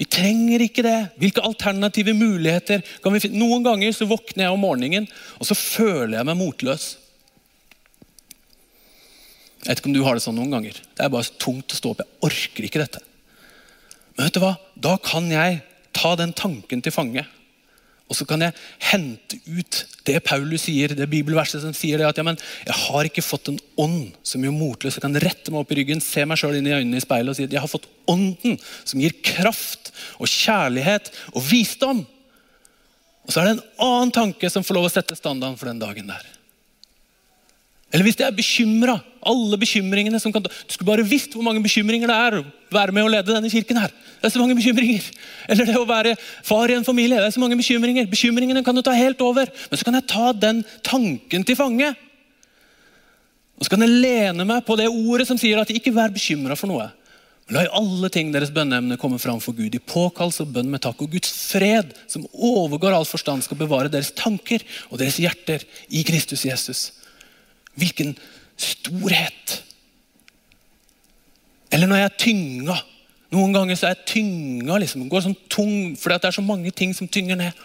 Vi 0.00 0.06
trenger 0.08 0.64
ikke 0.64 0.82
det. 0.82 0.98
Hvilke 1.20 1.44
alternative 1.44 2.16
muligheter 2.16 2.82
kan 3.04 3.14
vi 3.14 3.20
finne? 3.20 3.38
Noen 3.44 3.62
ganger 3.62 3.92
så 3.94 4.08
våkner 4.08 4.46
jeg 4.46 4.56
om 4.56 4.62
morgenen 4.64 5.06
og 5.36 5.46
så 5.46 5.54
føler 5.54 6.16
jeg 6.16 6.28
meg 6.32 6.38
motløs. 6.40 6.94
Jeg 9.60 9.68
vet 9.68 9.82
ikke 9.82 9.90
om 9.90 9.96
du 9.96 10.04
har 10.06 10.16
det 10.16 10.24
sånn 10.24 10.38
noen 10.38 10.54
ganger. 10.54 10.78
Det 10.96 11.04
er 11.04 11.12
bare 11.12 11.36
tungt 11.42 11.74
å 11.74 11.78
stå 11.78 11.92
opp. 11.92 12.00
Jeg 12.04 12.30
orker 12.30 12.66
ikke 12.66 12.80
dette. 12.80 13.02
Men 14.16 14.26
vet 14.26 14.38
du 14.38 14.40
hva? 14.42 14.54
Da 14.76 14.94
kan 15.04 15.28
jeg 15.32 15.60
ta 15.96 16.14
den 16.16 16.32
tanken 16.36 16.80
til 16.84 16.94
fange. 16.94 17.26
Og 18.10 18.16
så 18.18 18.26
kan 18.26 18.42
jeg 18.42 18.56
hente 18.90 19.38
ut 19.46 19.84
det 20.08 20.16
Paulus 20.26 20.64
sier, 20.66 20.90
det 20.98 21.06
bibelverset 21.12 21.62
som 21.62 21.74
sier 21.76 22.00
det, 22.00 22.08
at 22.08 22.18
ja, 22.18 22.24
men, 22.26 22.40
jeg 22.66 22.74
har 22.74 23.06
ikke 23.06 23.22
fått 23.22 23.52
en 23.52 23.60
ånd 23.78 24.16
som 24.26 24.42
gjør 24.42 24.56
motløs. 24.56 24.96
Jeg 24.98 25.04
kan 25.04 25.20
rette 25.22 25.52
meg 25.52 25.62
opp 25.62 25.70
i 25.70 25.78
ryggen, 25.78 26.02
se 26.02 26.24
meg 26.26 26.40
sjøl 26.40 26.58
inn 26.58 26.66
i 26.66 26.74
øynene 26.74 26.98
i 26.98 27.04
speilet 27.04 27.30
og 27.30 27.38
si 27.38 27.46
at 27.46 27.54
jeg 27.54 27.62
har 27.62 27.70
fått 27.70 27.86
ånden 28.10 28.58
som 28.82 28.98
gir 29.02 29.14
kraft 29.22 29.92
og 30.18 30.26
kjærlighet 30.26 31.12
og 31.36 31.46
visdom. 31.52 32.02
Og 33.28 33.30
så 33.30 33.44
er 33.44 33.46
det 33.46 33.54
en 33.58 33.64
annen 33.86 34.14
tanke 34.16 34.50
som 34.50 34.66
får 34.66 34.80
lov 34.80 34.88
å 34.88 34.94
sette 34.96 35.18
standarden 35.18 35.60
for 35.60 35.70
den 35.70 35.82
dagen 35.82 36.10
der. 36.10 36.26
Eller 37.90 38.06
hvis 38.06 38.18
de 38.18 38.24
er 38.26 38.34
bekymra. 38.34 38.98
Alle 39.26 39.58
bekymringene 39.60 40.20
som 40.22 40.32
kan... 40.32 40.44
Du 40.44 40.50
skulle 40.72 40.88
bare 40.88 41.06
visst 41.06 41.34
hvor 41.34 41.44
mange 41.44 41.62
bekymringer 41.64 42.10
det 42.10 42.16
er 42.16 42.36
å 42.38 42.44
være 42.72 42.94
med 42.94 43.04
og 43.04 43.10
lede 43.12 43.34
denne 43.34 43.50
kirken. 43.50 43.80
her. 43.82 43.90
Det 44.20 44.28
er 44.28 44.34
så 44.34 44.42
mange 44.42 44.54
bekymringer. 44.58 45.08
Eller 45.50 45.66
det 45.66 45.74
å 45.78 45.88
være 45.88 46.14
far 46.46 46.70
i 46.70 46.76
en 46.78 46.86
familie. 46.86 47.18
Det 47.18 47.32
er 47.32 47.34
så 47.34 47.42
mange 47.42 47.58
bekymringer. 47.58 48.06
Bekymringene 48.10 48.62
kan 48.66 48.78
du 48.78 48.84
ta 48.86 48.94
helt 48.94 49.20
over. 49.26 49.50
Men 49.50 49.80
så 49.80 49.88
kan 49.88 49.98
jeg 49.98 50.06
ta 50.12 50.30
den 50.46 50.62
tanken 50.86 51.46
til 51.46 51.58
fange. 51.58 51.90
Og 53.58 53.66
så 53.66 53.74
kan 53.74 53.82
jeg 53.84 53.98
lene 54.06 54.46
meg 54.48 54.62
på 54.64 54.78
det 54.78 54.86
ordet 54.88 55.26
som 55.28 55.40
sier 55.40 55.58
at 55.60 55.74
ikke 55.74 55.92
vær 55.92 56.14
bekymra 56.14 56.56
for 56.56 56.70
noe. 56.70 56.86
Men 57.50 57.58
la 57.58 57.66
i 57.66 57.74
alle 57.74 58.08
ting 58.14 58.30
deres 58.30 58.52
bønneemne 58.54 58.96
komme 59.02 59.18
fram 59.18 59.42
for 59.42 59.58
Gud 59.58 59.74
i 59.74 59.82
påkallelse 59.82 60.46
og 60.46 60.54
bønn 60.54 60.70
med 60.70 60.84
takk. 60.86 61.02
Og 61.02 61.10
Guds 61.10 61.34
fred, 61.50 61.90
som 62.06 62.22
overgår 62.30 62.94
all 62.94 63.08
forstand, 63.08 63.42
skal 63.42 63.58
bevare 63.58 63.90
deres 63.90 64.14
tanker 64.14 64.62
og 64.88 65.02
deres 65.02 65.18
hjerter 65.18 65.66
i 65.90 66.06
Kristus 66.06 66.46
Jesus. 66.46 66.86
Hvilken 67.80 68.14
storhet! 68.60 69.60
Eller 71.70 71.86
når 71.86 72.00
jeg 72.00 72.08
er 72.08 72.18
tynga. 72.24 72.76
Noen 73.30 73.54
ganger 73.54 73.78
så 73.78 73.88
er 73.88 73.94
jeg 73.94 74.08
tynga. 74.14 74.80
liksom, 74.82 75.06
går 75.08 75.24
sånn 75.28 75.38
tung, 75.52 75.94
fordi 75.98 76.18
det 76.18 76.30
er 76.30 76.38
så 76.40 76.44
mange 76.44 76.72
ting 76.74 76.94
som 76.96 77.08
tynger 77.08 77.38
ned. 77.38 77.64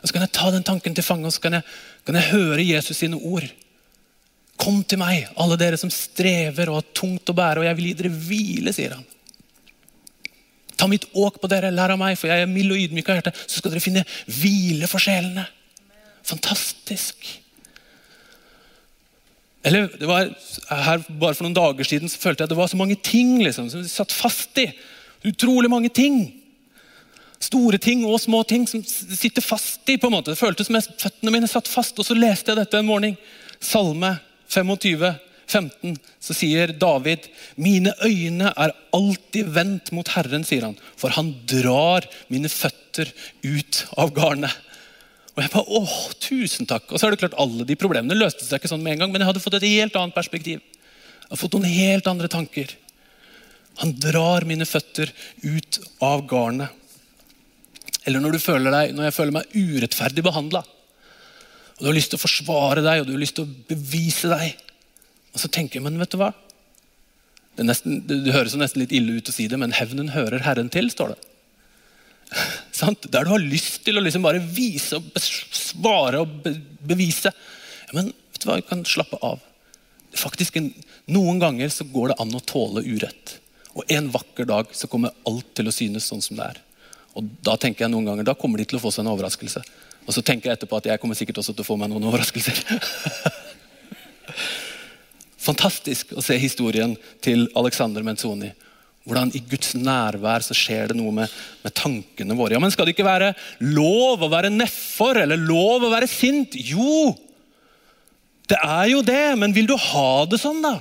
Og 0.00 0.08
Så 0.08 0.14
kan 0.14 0.22
jeg 0.22 0.34
ta 0.36 0.50
den 0.52 0.66
tanken 0.66 0.94
til 0.94 1.04
fange 1.04 1.26
og 1.26 1.32
så 1.32 1.40
kan 1.40 1.58
jeg, 1.58 1.64
kan 2.04 2.14
jeg 2.14 2.30
høre 2.30 2.62
Jesus 2.62 2.98
sine 3.00 3.16
ord. 3.16 3.46
Kom 4.60 4.82
til 4.84 5.00
meg, 5.00 5.26
alle 5.40 5.56
dere 5.58 5.78
som 5.80 5.90
strever 5.90 6.70
og 6.70 6.78
har 6.78 6.92
tungt 6.94 7.30
å 7.32 7.34
bære, 7.34 7.60
og 7.62 7.66
jeg 7.66 7.76
vil 7.78 7.88
gi 7.88 7.94
dere 7.98 8.12
hvile, 8.12 8.74
sier 8.76 8.94
han. 8.94 9.06
Ta 10.78 10.86
mitt 10.90 11.06
åk 11.16 11.40
på 11.40 11.48
dere, 11.50 11.72
lær 11.74 11.94
av 11.94 11.98
meg, 11.98 12.18
for 12.18 12.30
jeg 12.30 12.44
er 12.44 12.50
mild 12.50 12.74
og 12.74 12.82
ydmyk 12.84 13.08
av 13.08 13.18
hjerte. 13.18 13.32
Så 13.46 13.58
skal 13.58 13.74
dere 13.74 13.82
finne 13.82 14.04
hvile 14.28 14.86
for 14.90 15.02
sjelene. 15.02 15.46
Fantastisk. 16.24 17.16
Eller 19.64 19.88
det 19.96 20.08
var 20.08 20.28
her 20.68 21.04
Bare 21.08 21.34
for 21.34 21.46
noen 21.46 21.56
dager 21.56 21.88
siden 21.88 22.10
så 22.12 22.20
følte 22.20 22.42
jeg 22.42 22.50
at 22.50 22.52
det 22.52 22.60
var 22.60 22.70
så 22.70 22.80
mange 22.80 22.98
ting 23.00 23.38
liksom, 23.42 23.70
som 23.72 23.84
de 23.84 23.90
satt 23.90 24.12
fast 24.12 24.58
i. 24.60 24.68
Utrolig 25.24 25.70
mange 25.72 25.88
ting. 25.88 26.26
Store 27.42 27.80
ting 27.80 28.04
og 28.08 28.20
små 28.22 28.42
ting 28.48 28.66
som 28.68 28.84
sitter 28.84 29.44
fast 29.44 29.88
i. 29.88 29.96
på 29.96 30.08
en 30.08 30.16
måte. 30.18 30.32
Det 30.32 30.40
føltes 30.40 30.68
som 30.68 30.80
føttene 30.80 31.32
mine 31.32 31.48
satt 31.50 31.68
fast. 31.68 31.98
Og 31.98 32.06
så 32.06 32.16
leste 32.16 32.52
jeg 32.52 32.60
dette 32.60 32.80
en 32.80 32.88
morgen. 32.88 33.16
Salme 33.64 34.18
25, 34.52 35.14
15, 35.48 35.96
så 36.20 36.36
sier 36.36 36.72
David 36.80 37.28
Mine 37.60 37.94
øyne 38.04 38.52
er 38.52 38.74
alltid 38.96 39.48
vendt 39.54 39.92
mot 39.96 40.08
Herren, 40.14 40.44
sier 40.46 40.66
han, 40.68 40.76
for 41.00 41.14
han 41.16 41.32
drar 41.48 42.06
mine 42.32 42.50
føtter 42.52 43.10
ut 43.44 43.84
av 44.00 44.12
garnet. 44.16 44.52
Og 45.34 45.42
jeg 45.42 45.50
bare, 45.50 45.80
åh, 45.80 45.96
tusen 46.22 46.68
takk. 46.70 46.86
Og 46.92 47.00
så 47.00 47.08
er 47.08 47.14
det 47.14 47.22
klart 47.24 47.36
Alle 47.42 47.66
de 47.66 47.76
problemene 47.78 48.16
løste 48.18 48.46
seg 48.46 48.60
ikke 48.60 48.70
sånn 48.70 48.84
med 48.84 48.94
en 48.94 49.04
gang, 49.04 49.14
men 49.14 49.24
jeg 49.24 49.32
hadde 49.32 49.42
fått 49.42 49.58
et 49.58 49.66
helt 49.66 49.96
annet 49.98 50.14
perspektiv. 50.14 50.62
Jeg 50.62 51.26
hadde 51.26 51.40
fått 51.40 51.56
noen 51.56 51.74
helt 51.74 52.10
andre 52.10 52.30
tanker. 52.30 52.76
Han 53.82 53.96
drar 53.98 54.46
mine 54.46 54.66
føtter 54.68 55.10
ut 55.42 55.80
av 56.04 56.22
garnet. 56.30 56.70
Eller 58.04 58.22
når, 58.22 58.36
du 58.36 58.44
føler 58.44 58.70
deg, 58.70 58.94
når 58.94 59.08
jeg 59.08 59.16
føler 59.16 59.34
meg 59.34 59.56
urettferdig 59.56 60.22
behandla. 60.26 60.62
Og 61.74 61.82
du 61.82 61.88
har 61.88 61.96
lyst 61.96 62.12
til 62.12 62.20
å 62.20 62.22
forsvare 62.22 62.84
deg 62.84 63.02
og 63.02 63.08
du 63.08 63.14
har 63.16 63.22
lyst 63.24 63.38
til 63.40 63.48
å 63.48 63.54
bevise 63.72 64.30
deg. 64.30 64.54
Og 65.34 65.42
så 65.42 65.50
tenker 65.50 65.80
jeg, 65.80 65.86
men 65.88 65.98
vet 65.98 66.14
du 66.14 66.20
hva? 66.20 66.30
Det, 67.54 67.66
nesten, 67.66 68.02
det 68.06 68.34
høres 68.34 68.54
nesten 68.58 68.84
litt 68.84 68.94
ille 68.94 69.18
ut 69.18 69.30
å 69.30 69.34
si 69.34 69.48
det, 69.50 69.58
men 69.58 69.74
hevnen 69.74 70.12
hører 70.14 70.44
Herren 70.46 70.70
til, 70.74 70.90
står 70.92 71.14
det. 71.14 71.33
Der 72.32 73.24
du 73.24 73.30
har 73.30 73.42
lyst 73.42 73.82
til 73.86 73.98
å 73.98 74.02
liksom 74.02 74.24
bare 74.24 74.42
vise 74.42 74.98
og 74.98 75.22
svare 75.22 76.24
og 76.24 76.48
bevise. 76.84 77.32
Ja, 77.88 77.96
men 77.96 78.10
vet 78.10 78.42
du 78.42 78.48
hva, 78.48 78.58
du 78.58 78.68
kan 78.68 78.84
slappe 78.88 79.20
av. 79.22 79.42
Faktisk, 80.14 80.58
Noen 81.10 81.40
ganger 81.42 81.70
så 81.72 81.86
går 81.90 82.12
det 82.12 82.20
an 82.22 82.34
å 82.34 82.42
tåle 82.42 82.84
urett. 82.86 83.38
Og 83.74 83.90
En 83.90 84.10
vakker 84.14 84.46
dag 84.48 84.70
så 84.72 84.88
kommer 84.90 85.14
alt 85.26 85.48
til 85.54 85.68
å 85.68 85.74
synes 85.74 86.06
sånn 86.08 86.22
som 86.22 86.38
det 86.38 86.50
er. 86.54 86.60
Og 87.14 87.26
Da 87.46 87.56
tenker 87.60 87.84
jeg 87.84 87.94
noen 87.94 88.08
ganger, 88.08 88.26
da 88.26 88.38
kommer 88.38 88.58
de 88.58 88.66
til 88.68 88.78
å 88.78 88.82
få 88.82 88.92
seg 88.94 89.04
en 89.04 89.12
overraskelse. 89.14 89.62
Og 90.04 90.14
så 90.14 90.22
tenker 90.22 90.50
jeg 90.50 90.58
etterpå 90.58 90.78
at 90.78 90.90
jeg 90.90 91.00
kommer 91.00 91.18
sikkert 91.18 91.40
også 91.40 91.54
til 91.54 91.64
å 91.64 91.68
få 91.68 91.78
meg 91.80 91.90
noen 91.90 92.06
overraskelser. 92.10 92.60
Fantastisk 95.48 96.12
å 96.16 96.24
se 96.24 96.36
historien 96.40 96.96
til 97.24 97.46
Alexander 97.56 98.04
Menzoni. 98.04 98.50
Hvordan 99.04 99.34
i 99.36 99.42
Guds 99.44 99.74
nærvær 99.76 100.44
så 100.46 100.56
skjer 100.56 100.90
det 100.90 100.96
noe 100.96 101.12
med, 101.12 101.32
med, 101.60 101.74
tankene 101.76 102.36
våre. 102.38 102.56
Ja, 102.56 102.62
men 102.62 102.72
Skal 102.72 102.88
det 102.88 102.94
ikke 102.94 103.04
være 103.04 103.34
lov 103.60 104.24
å 104.24 104.30
være 104.32 104.52
nedfor 104.52 105.20
eller 105.20 105.40
lov 105.40 105.84
å 105.84 105.92
være 105.92 106.08
sint? 106.08 106.56
Jo! 106.56 107.12
Det 108.48 108.56
er 108.60 108.88
jo 108.92 109.02
det, 109.04 109.36
men 109.40 109.52
vil 109.56 109.68
du 109.68 109.76
ha 109.76 110.24
det 110.28 110.40
sånn, 110.40 110.62
da? 110.64 110.78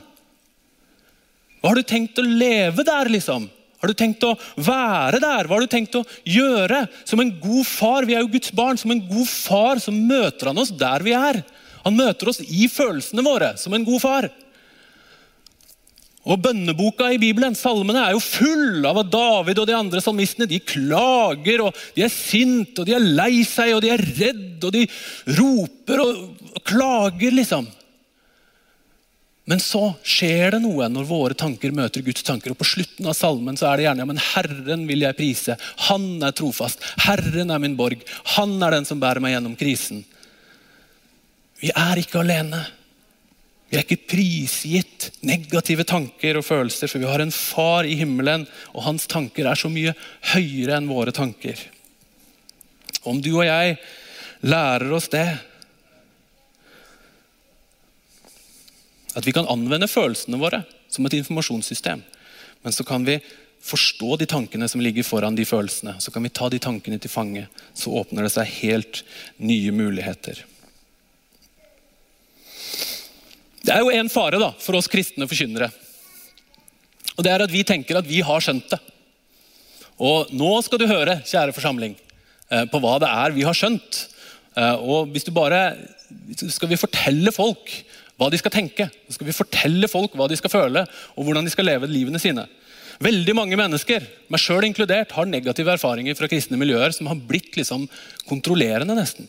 Hva 1.60 1.72
har 1.72 1.80
du 1.80 1.88
tenkt 1.88 2.20
å 2.20 2.26
leve 2.28 2.84
der, 2.88 3.12
liksom? 3.12 3.46
Har 3.84 3.92
du 3.92 4.00
tenkt 4.00 4.24
å 4.24 4.34
være 4.56 5.20
der? 5.20 5.48
Hva 5.48 5.58
har 5.58 5.64
du 5.64 5.72
tenkt 5.72 5.96
å 6.00 6.06
gjøre? 6.28 6.86
Som 7.08 7.20
en 7.20 7.34
god 7.44 7.68
far, 7.68 8.08
vi 8.08 8.16
er 8.16 8.24
jo 8.24 8.32
Guds 8.32 8.52
barn, 8.56 8.80
som 8.80 8.92
en 8.96 9.04
god 9.04 9.28
far 9.28 9.84
så 9.84 9.92
møter 9.92 10.52
han 10.52 10.60
oss 10.64 10.72
der 10.72 11.04
vi 11.04 11.16
er. 11.16 11.42
Han 11.84 11.98
møter 12.00 12.32
oss 12.32 12.40
i 12.44 12.70
følelsene 12.72 13.24
våre, 13.26 13.54
som 13.60 13.76
en 13.76 13.84
god 13.88 14.00
far. 14.04 14.30
Og 16.24 16.40
Bønneboka 16.40 17.10
i 17.12 17.20
Bibelen, 17.20 17.56
salmene, 17.58 18.06
er 18.06 18.16
jo 18.16 18.24
full 18.24 18.86
av 18.88 19.02
at 19.02 19.12
David 19.12 19.60
og 19.60 19.68
de 19.68 19.76
andre 19.76 20.00
salmistene 20.04 20.48
de 20.48 20.62
klager, 20.64 21.66
og 21.66 21.80
de 21.98 22.06
er 22.06 22.12
sint, 22.14 22.78
og 22.80 22.88
de 22.88 22.96
er 22.96 23.04
lei 23.04 23.44
seg, 23.48 23.74
og 23.76 23.82
de 23.84 23.92
er 23.92 24.04
redd, 24.22 24.64
og 24.64 24.72
de 24.72 24.86
roper 25.36 26.04
og, 26.06 26.22
klager, 26.64 27.36
liksom. 27.36 27.68
Men 29.52 29.60
så 29.60 29.90
skjer 30.08 30.56
det 30.56 30.62
noe 30.64 30.88
når 30.88 31.10
våre 31.10 31.36
tanker 31.36 31.74
møter 31.76 32.06
Guds 32.06 32.24
tanker. 32.24 32.54
og 32.54 32.62
På 32.62 32.68
slutten 32.68 33.10
av 33.12 33.18
salmen 33.18 33.60
så 33.60 33.68
er 33.68 33.82
det 33.82 33.88
gjerne 33.90 34.06
ja, 34.06 34.08
men 34.08 34.22
Herren 34.30 34.86
vil 34.88 35.04
jeg 35.04 35.18
prise. 35.18 35.58
Han 35.90 36.24
er 36.24 36.32
trofast. 36.32 36.86
Herren 37.04 37.52
er 37.52 37.60
min 37.60 37.76
borg. 37.76 38.06
Han 38.38 38.56
er 38.64 38.78
den 38.78 38.88
som 38.88 39.04
bærer 39.04 39.20
meg 39.20 39.36
gjennom 39.36 39.58
krisen. 39.60 40.06
Vi 41.60 41.74
er 41.76 42.00
ikke 42.00 42.24
alene. 42.24 42.64
Vi 43.74 43.80
er 43.80 43.88
ikke 43.88 44.06
prisgitt 44.06 45.08
negative 45.26 45.82
tanker 45.90 46.38
og 46.38 46.46
følelser, 46.46 46.86
for 46.86 47.02
vi 47.02 47.08
har 47.10 47.24
en 47.24 47.34
far 47.34 47.88
i 47.90 47.96
himmelen, 47.98 48.44
og 48.70 48.86
hans 48.86 49.08
tanker 49.10 49.50
er 49.50 49.58
så 49.58 49.72
mye 49.74 49.96
høyere 50.36 50.78
enn 50.78 50.92
våre 50.92 51.10
tanker. 51.10 51.58
Om 53.10 53.18
du 53.26 53.32
og 53.32 53.48
jeg 53.48 53.80
lærer 54.46 54.94
oss 54.94 55.10
det, 55.10 55.26
at 59.18 59.26
vi 59.26 59.34
kan 59.34 59.50
anvende 59.50 59.90
følelsene 59.90 60.38
våre 60.38 60.62
som 60.86 61.10
et 61.10 61.18
informasjonssystem, 61.24 62.06
men 62.62 62.78
så 62.78 62.86
kan 62.86 63.10
vi 63.10 63.18
forstå 63.66 64.22
de 64.22 64.30
tankene 64.30 64.70
som 64.70 64.86
ligger 64.86 65.10
foran 65.10 65.34
de 65.34 65.50
følelsene. 65.50 65.98
Så 65.98 66.14
kan 66.14 66.22
vi 66.22 66.30
ta 66.30 66.46
de 66.54 66.62
tankene 66.62 67.02
til 67.02 67.10
fange. 67.10 67.48
Så 67.74 67.90
åpner 67.90 68.28
det 68.28 68.36
seg 68.38 68.58
helt 68.62 69.02
nye 69.42 69.74
muligheter. 69.74 70.46
Det 73.64 73.72
er 73.72 73.80
jo 73.80 73.94
en 73.96 74.12
fare 74.12 74.40
da, 74.42 74.52
for 74.60 74.76
oss 74.76 74.90
kristne 74.92 75.28
forkynnere. 75.30 75.70
Og 77.16 77.24
det 77.24 77.32
er 77.32 77.44
at 77.46 77.54
vi 77.54 77.64
tenker 77.68 78.00
at 78.00 78.08
vi 78.08 78.20
har 78.26 78.44
skjønt 78.44 78.74
det. 78.74 78.80
Og 80.04 80.32
nå 80.36 80.52
skal 80.66 80.82
du 80.82 80.90
høre, 80.90 81.22
kjære 81.24 81.56
forsamling, 81.56 81.94
eh, 82.52 82.66
på 82.68 82.82
hva 82.84 82.98
det 83.00 83.08
er 83.08 83.36
vi 83.36 83.46
har 83.48 83.56
skjønt. 83.56 84.08
Eh, 84.58 84.76
og 84.84 85.14
hvis 85.14 85.26
du 85.26 85.32
bare 85.34 85.76
Skal 86.30 86.70
vi 86.70 86.78
fortelle 86.78 87.32
folk 87.34 87.72
hva 88.20 88.30
de 88.30 88.38
skal 88.38 88.52
tenke? 88.54 88.86
Skal 89.10 89.26
vi 89.26 89.34
fortelle 89.34 89.88
folk 89.90 90.14
hva 90.14 90.28
de 90.30 90.38
skal 90.38 90.52
føle, 90.52 90.84
og 91.18 91.26
hvordan 91.26 91.44
de 91.44 91.50
skal 91.50 91.66
leve 91.66 91.90
livene 91.90 92.20
sine? 92.22 92.46
Veldig 93.02 93.34
mange 93.34 93.58
mennesker, 93.58 94.06
meg 94.30 94.40
selv 94.40 94.68
inkludert, 94.68 95.16
har 95.18 95.26
negative 95.26 95.74
erfaringer 95.74 96.14
fra 96.14 96.30
kristne 96.30 96.60
miljøer 96.62 96.94
som 96.94 97.10
har 97.10 97.18
blitt 97.18 97.58
liksom 97.58 97.88
kontrollerende, 98.30 98.94
nesten. 98.94 99.26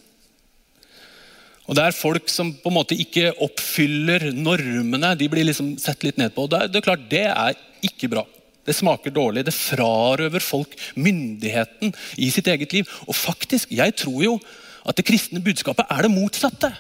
Og 1.65 1.77
Det 1.77 1.85
er 1.85 1.97
folk 1.97 2.29
som 2.29 2.51
på 2.61 2.69
en 2.69 2.77
måte 2.77 2.97
ikke 2.99 3.33
oppfyller 3.45 4.29
normene. 4.37 5.15
De 5.17 5.29
blir 5.33 5.47
liksom 5.49 5.75
sett 5.81 6.05
litt 6.05 6.19
ned 6.21 6.35
på. 6.35 6.45
og 6.45 6.51
det 6.53 6.61
er, 6.61 6.73
det 6.73 6.81
er 6.81 6.89
klart, 6.89 7.07
det 7.11 7.25
er 7.31 7.61
ikke 7.89 8.11
bra. 8.13 8.25
Det 8.65 8.77
smaker 8.77 9.13
dårlig. 9.13 9.47
Det 9.47 9.57
frarøver 9.57 10.45
folk 10.45 10.77
myndigheten 10.97 11.95
i 12.21 12.29
sitt 12.33 12.49
eget 12.53 12.73
liv. 12.77 12.91
Og 13.09 13.17
faktisk, 13.17 13.73
jeg 13.73 13.97
tror 13.97 14.21
jo 14.25 14.35
at 14.85 14.97
det 14.97 15.07
kristne 15.09 15.41
budskapet 15.41 15.89
er 15.89 16.05
det 16.05 16.13
motsatte. 16.13 16.71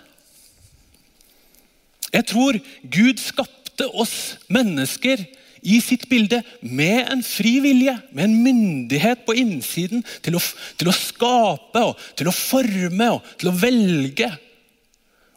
Jeg 2.12 2.28
tror 2.30 2.60
Gud 2.84 3.18
skapte 3.18 3.88
oss 3.88 4.36
mennesker 4.52 5.24
i 5.64 5.78
sitt 5.80 6.04
bilde 6.10 6.42
med 6.60 7.08
en 7.08 7.22
fri 7.24 7.56
vilje, 7.64 7.96
med 8.12 8.28
en 8.28 8.36
myndighet 8.44 9.24
på 9.24 9.34
innsiden 9.40 10.04
til 10.22 10.36
å, 10.36 10.42
til 10.76 10.90
å 10.92 10.94
skape, 10.94 11.80
og 11.80 11.96
til 12.20 12.28
å 12.28 12.36
forme 12.36 13.14
og 13.16 13.30
til 13.40 13.48
å 13.48 13.56
velge 13.56 14.28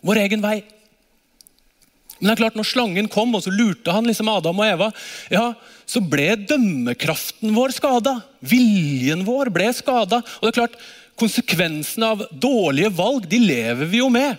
vår 0.08 0.24
egen 0.24 0.44
vei. 0.44 0.62
Men 2.18 2.32
det 2.32 2.34
er 2.34 2.42
klart, 2.42 2.56
når 2.58 2.66
slangen 2.66 3.10
kom 3.14 3.36
og 3.38 3.44
så 3.46 3.54
lurte 3.54 3.94
han 3.94 4.08
liksom 4.10 4.30
Adam 4.32 4.58
og 4.58 4.66
Eva, 4.66 4.88
ja, 5.30 5.52
så 5.86 6.02
ble 6.02 6.32
dømmekraften 6.50 7.54
vår 7.54 7.76
skada. 7.76 8.16
Viljen 8.42 9.22
vår 9.28 9.52
ble 9.54 9.70
skada. 9.76 10.24
Og 10.40 10.48
det 10.48 10.56
er 10.56 10.62
klart, 10.64 10.80
Konsekvensene 11.18 12.12
av 12.14 12.26
dårlige 12.30 12.92
valg 12.94 13.26
de 13.30 13.40
lever 13.42 13.90
vi 13.90 14.04
jo 14.04 14.10
med 14.14 14.38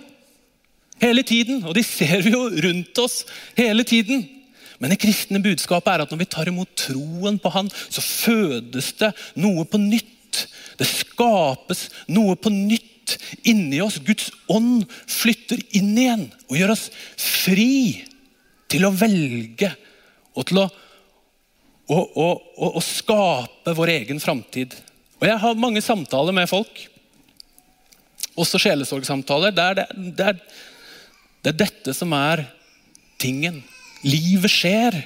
hele 1.02 1.24
tiden. 1.26 1.64
Og 1.66 1.74
de 1.74 1.82
ser 1.82 2.22
vi 2.22 2.34
jo 2.36 2.44
rundt 2.46 3.00
oss 3.02 3.24
hele 3.58 3.82
tiden. 3.86 4.22
Men 4.78 4.94
det 4.94 5.00
kristne 5.02 5.42
budskapet 5.42 5.90
er 5.90 6.04
at 6.04 6.12
når 6.14 6.20
vi 6.20 6.28
tar 6.30 6.50
imot 6.50 6.70
troen 6.78 7.40
på 7.42 7.50
Han, 7.50 7.70
så 7.90 8.04
fødes 8.04 8.92
det 9.00 9.10
noe 9.42 9.66
på 9.66 9.80
nytt. 9.82 10.44
Det 10.78 10.86
skapes 10.86 11.88
noe 12.14 12.38
på 12.38 12.52
nytt 12.54 12.86
inni 13.48 13.80
oss. 13.84 14.00
Guds 14.04 14.30
ånd 14.50 14.84
flytter 15.08 15.62
inn 15.78 15.94
igjen 15.96 16.26
og 16.48 16.58
gjør 16.58 16.74
oss 16.74 16.88
fri 17.16 18.04
til 18.68 18.84
å 18.84 18.92
velge 18.94 19.72
og 20.38 20.46
til 20.48 20.60
å, 20.62 20.66
å, 21.88 21.98
å, 21.98 22.28
å 22.68 22.82
skape 22.84 23.74
vår 23.74 23.94
egen 23.96 24.20
framtid. 24.22 24.76
Og 25.18 25.26
Jeg 25.26 25.42
har 25.42 25.58
mange 25.58 25.82
samtaler 25.82 26.36
med 26.36 26.46
folk, 26.50 26.84
også 28.38 28.60
sjelesorgsamtaler, 28.62 29.54
der 29.54 29.80
det, 29.80 29.86
det, 30.14 30.28
er, 30.30 30.42
det 31.42 31.52
er 31.52 31.60
dette 31.64 31.94
som 31.96 32.12
er 32.14 32.44
tingen. 33.18 33.64
Livet 34.06 34.52
skjer. 34.52 35.00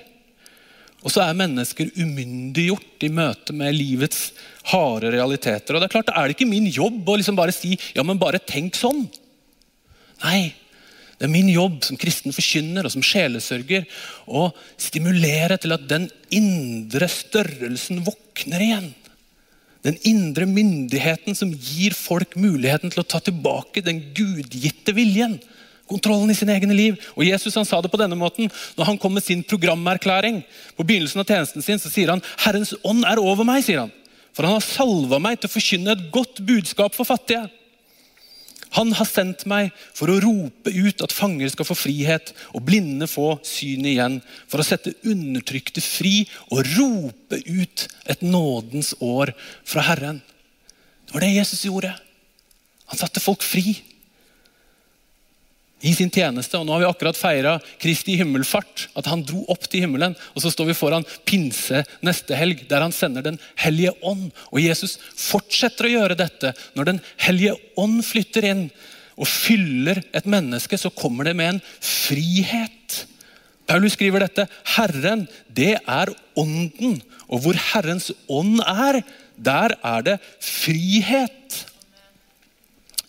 Og 1.02 1.10
så 1.10 1.24
er 1.24 1.38
mennesker 1.38 1.90
umyndiggjort 1.98 3.04
i 3.06 3.10
møte 3.10 3.54
med 3.56 3.74
livets 3.74 4.30
harde 4.70 5.10
realiteter. 5.10 5.74
Og 5.74 5.82
det 5.82 5.90
Er 5.90 5.94
klart, 5.96 6.12
er 6.14 6.28
det 6.28 6.36
ikke 6.36 6.50
min 6.50 6.68
jobb 6.70 7.08
å 7.08 7.18
liksom 7.18 7.38
bare 7.38 7.54
si 7.54 7.74
ja, 7.94 8.04
men 8.06 8.20
bare 8.22 8.38
tenk 8.38 8.78
sånn. 8.78 9.08
Nei, 10.22 10.52
det 11.18 11.26
er 11.26 11.34
min 11.34 11.50
jobb 11.50 11.82
som 11.86 11.98
kristen 11.98 12.34
forkynner 12.34 12.86
og 12.86 12.94
som 12.94 13.02
sjelesørger 13.06 13.84
å 14.30 14.48
stimulere 14.80 15.58
til 15.62 15.74
at 15.74 15.88
den 15.90 16.08
indre 16.34 17.06
størrelsen 17.10 18.04
våkner 18.06 18.62
igjen. 18.62 18.88
Den 19.82 19.98
indre 20.06 20.46
myndigheten 20.46 21.34
som 21.34 21.50
gir 21.50 21.94
folk 21.98 22.36
muligheten 22.38 22.90
til 22.90 23.02
å 23.02 23.06
ta 23.06 23.18
tilbake 23.22 23.82
den 23.82 23.98
gudgitte 24.14 24.94
viljen 24.94 25.40
kontrollen 25.92 26.32
i 26.32 26.36
sin 26.36 26.50
egen 26.52 26.72
liv. 26.76 26.98
Og 27.14 27.26
Jesus 27.28 27.56
han 27.58 27.68
sa 27.68 27.80
det 27.84 27.92
på 27.92 28.00
denne 28.00 28.18
måten. 28.18 28.50
Når 28.78 28.90
han 28.90 29.00
kom 29.00 29.14
med 29.14 29.24
sin 29.24 29.44
programerklæring, 29.44 30.42
på 30.76 30.86
begynnelsen 30.86 31.22
av 31.22 31.28
tjenesten 31.28 31.64
sin, 31.64 31.80
så 31.80 31.92
sier 31.92 32.10
han 32.10 32.22
'Herrens 32.38 32.74
ånd 32.82 33.04
er 33.04 33.20
over 33.20 33.44
meg'. 33.44 33.62
sier 33.62 33.84
han. 33.84 33.92
For 34.32 34.48
han 34.48 34.56
har 34.56 34.64
salva 34.64 35.18
meg 35.20 35.40
til 35.40 35.50
å 35.50 35.52
forkynne 35.52 35.92
et 35.92 36.06
godt 36.12 36.40
budskap 36.46 36.94
for 36.96 37.04
fattige. 37.04 37.50
Han 38.72 38.92
har 38.96 39.04
sendt 39.04 39.44
meg 39.44 39.68
for 39.92 40.08
å 40.08 40.20
rope 40.22 40.72
ut 40.72 41.02
at 41.04 41.12
fanger 41.12 41.50
skal 41.52 41.66
få 41.68 41.76
frihet 41.76 42.32
og 42.56 42.64
blinde 42.64 43.04
få 43.10 43.34
syn 43.44 43.84
igjen. 43.84 44.22
For 44.48 44.62
å 44.62 44.64
sette 44.64 44.94
undertrykte 45.04 45.84
fri 45.84 46.22
og 46.48 46.64
rope 46.78 47.42
ut 47.44 47.88
et 48.08 48.24
nådens 48.24 48.94
år 49.04 49.34
fra 49.68 49.84
Herren. 49.90 50.22
Det 51.04 51.12
var 51.12 51.26
det 51.26 51.34
Jesus 51.36 51.66
gjorde. 51.68 51.92
Han 52.88 53.00
satte 53.00 53.20
folk 53.20 53.44
fri 53.44 53.76
i 55.82 55.92
sin 55.96 56.10
tjeneste. 56.10 56.58
og 56.58 56.66
Nå 56.66 56.76
har 56.76 56.84
vi 56.84 56.88
akkurat 56.88 57.18
feira 57.18 57.56
Kristi 57.82 58.14
himmelfart, 58.20 58.86
at 58.98 59.08
han 59.10 59.24
dro 59.26 59.42
opp 59.50 59.66
til 59.66 59.84
himmelen. 59.84 60.14
Og 60.34 60.44
så 60.44 60.52
står 60.52 60.70
vi 60.70 60.78
foran 60.78 61.06
pinse 61.28 61.82
neste 62.06 62.38
helg, 62.38 62.64
der 62.70 62.84
han 62.84 62.94
sender 62.94 63.26
Den 63.26 63.40
hellige 63.58 63.94
ånd. 64.06 64.30
Og 64.54 64.62
Jesus 64.62 64.98
fortsetter 65.18 65.88
å 65.88 65.94
gjøre 65.96 66.18
dette. 66.18 66.54
Når 66.78 66.92
Den 66.92 67.00
hellige 67.26 67.56
ånd 67.76 68.02
flytter 68.06 68.46
inn 68.52 68.66
og 69.18 69.28
fyller 69.28 70.00
et 70.14 70.26
menneske, 70.30 70.78
så 70.78 70.90
kommer 70.94 71.28
det 71.28 71.36
med 71.36 71.56
en 71.56 71.62
frihet. 71.82 73.02
Paulus 73.66 73.96
skriver 73.96 74.24
dette. 74.24 74.46
Herren, 74.76 75.26
det 75.48 75.76
er 75.80 76.14
ånden. 76.38 77.00
Og 77.26 77.44
hvor 77.44 77.58
Herrens 77.72 78.10
ånd 78.30 78.62
er, 78.62 79.02
der 79.36 79.74
er 79.82 80.06
det 80.06 80.18
frihet. 80.42 81.62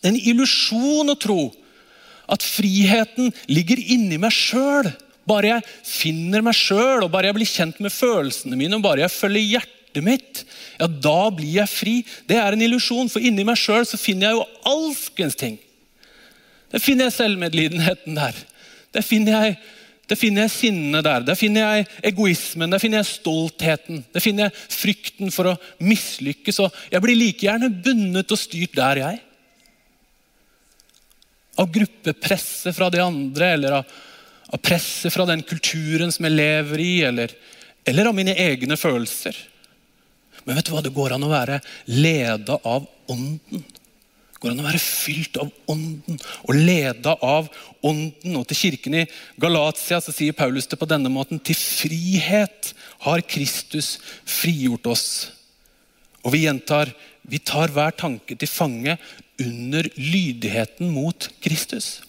En 0.04 0.18
illusjon 0.18 1.14
å 1.14 1.20
tro 1.20 1.42
at 2.32 2.46
friheten 2.46 3.32
ligger 3.52 3.80
inni 3.80 4.20
meg 4.22 4.34
sjøl. 4.36 4.90
Bare 5.28 5.54
jeg 5.56 5.68
finner 5.88 6.44
meg 6.44 6.56
sjøl, 6.58 7.06
og 7.06 7.12
bare 7.12 7.30
jeg 7.30 7.38
blir 7.38 7.50
kjent 7.50 7.80
med 7.84 7.94
følelsene 7.96 8.60
mine, 8.60 8.78
og 8.78 8.86
bare 8.86 9.06
jeg 9.06 9.16
følger 9.16 9.50
hjertet 9.56 10.04
mitt, 10.04 10.42
ja, 10.80 10.88
da 10.88 11.30
blir 11.32 11.60
jeg 11.62 11.70
fri. 11.72 11.94
Det 12.28 12.40
er 12.40 12.56
en 12.56 12.66
illusjon, 12.66 13.12
for 13.12 13.24
inni 13.24 13.46
meg 13.48 13.60
sjøl 13.60 13.86
finner 13.94 14.32
jeg 14.32 14.40
jo 14.40 14.74
alskens 14.74 15.38
ting. 15.40 15.60
Der 16.74 16.82
finner 16.82 17.08
jeg 17.08 17.20
selvmedlidenheten 17.20 18.18
der. 18.18 18.36
Der 18.94 19.06
finner 19.06 19.46
jeg, 19.46 19.58
der 20.10 20.20
finner 20.20 20.48
jeg 20.48 20.56
sinnet 20.56 21.06
der. 21.06 21.24
Der 21.24 21.38
finner 21.38 21.78
jeg 21.78 21.86
egoismen, 22.10 22.74
der 22.74 22.82
finner 22.82 23.00
jeg 23.04 23.12
stoltheten. 23.12 24.02
Der 24.12 24.24
finner 24.24 24.50
jeg 24.50 24.74
frykten 24.74 25.32
for 25.32 25.54
å 25.54 25.60
mislykkes. 25.86 26.60
Og 26.66 26.82
jeg 26.92 27.06
blir 27.06 27.20
like 27.20 27.46
gjerne 27.46 27.70
bundet 27.86 28.34
og 28.34 28.42
styrt 28.42 28.76
der, 28.76 29.06
jeg 29.06 29.22
av 31.56 31.72
gruppepresset 31.72 32.76
fra 32.76 32.90
de 32.90 33.02
andre, 33.04 33.52
eller 33.58 33.78
av, 33.80 33.94
av 34.48 34.62
presset 34.64 35.14
fra 35.14 35.26
den 35.30 35.44
kulturen 35.46 36.12
som 36.12 36.26
jeg 36.28 36.38
lever 36.38 36.82
i, 36.82 36.94
eller, 37.10 37.36
eller 37.86 38.10
av 38.10 38.18
mine 38.18 38.36
egne 38.40 38.78
følelser. 38.80 39.38
Men 40.44 40.58
vet 40.58 40.68
du 40.68 40.74
hva? 40.74 40.82
Det 40.84 40.94
går 40.96 41.16
an 41.16 41.28
å 41.28 41.32
være 41.32 41.62
leda 41.92 42.60
av 42.68 42.90
Ånden. 43.12 43.64
Det 43.64 44.40
går 44.40 44.54
an 44.54 44.64
å 44.64 44.66
være 44.66 44.82
fylt 44.82 45.38
av 45.40 45.52
Ånden 45.72 46.20
og 46.20 46.58
leda 46.58 47.16
av 47.24 47.48
Ånden. 47.86 48.36
Og 48.40 48.48
Til 48.50 48.60
kirken 48.66 48.98
i 49.00 49.06
Galatia 49.40 50.02
så 50.04 50.16
sier 50.16 50.36
Paulus 50.36 50.68
det 50.72 50.80
på 50.82 50.90
denne 50.90 51.12
måten. 51.12 51.40
Til 51.40 51.56
frihet 51.56 52.74
har 53.06 53.24
Kristus 53.28 53.96
frigjort 54.28 54.90
oss. 54.92 55.08
Og 56.24 56.36
vi 56.36 56.46
gjentar 56.46 56.92
vi 57.24 57.40
tar 57.40 57.72
hver 57.72 57.94
tanke 57.96 58.36
til 58.36 58.50
fange 58.52 58.98
under 59.42 59.88
lydigheten 59.98 60.92
mot 60.94 61.30
Kristus. 61.44 62.02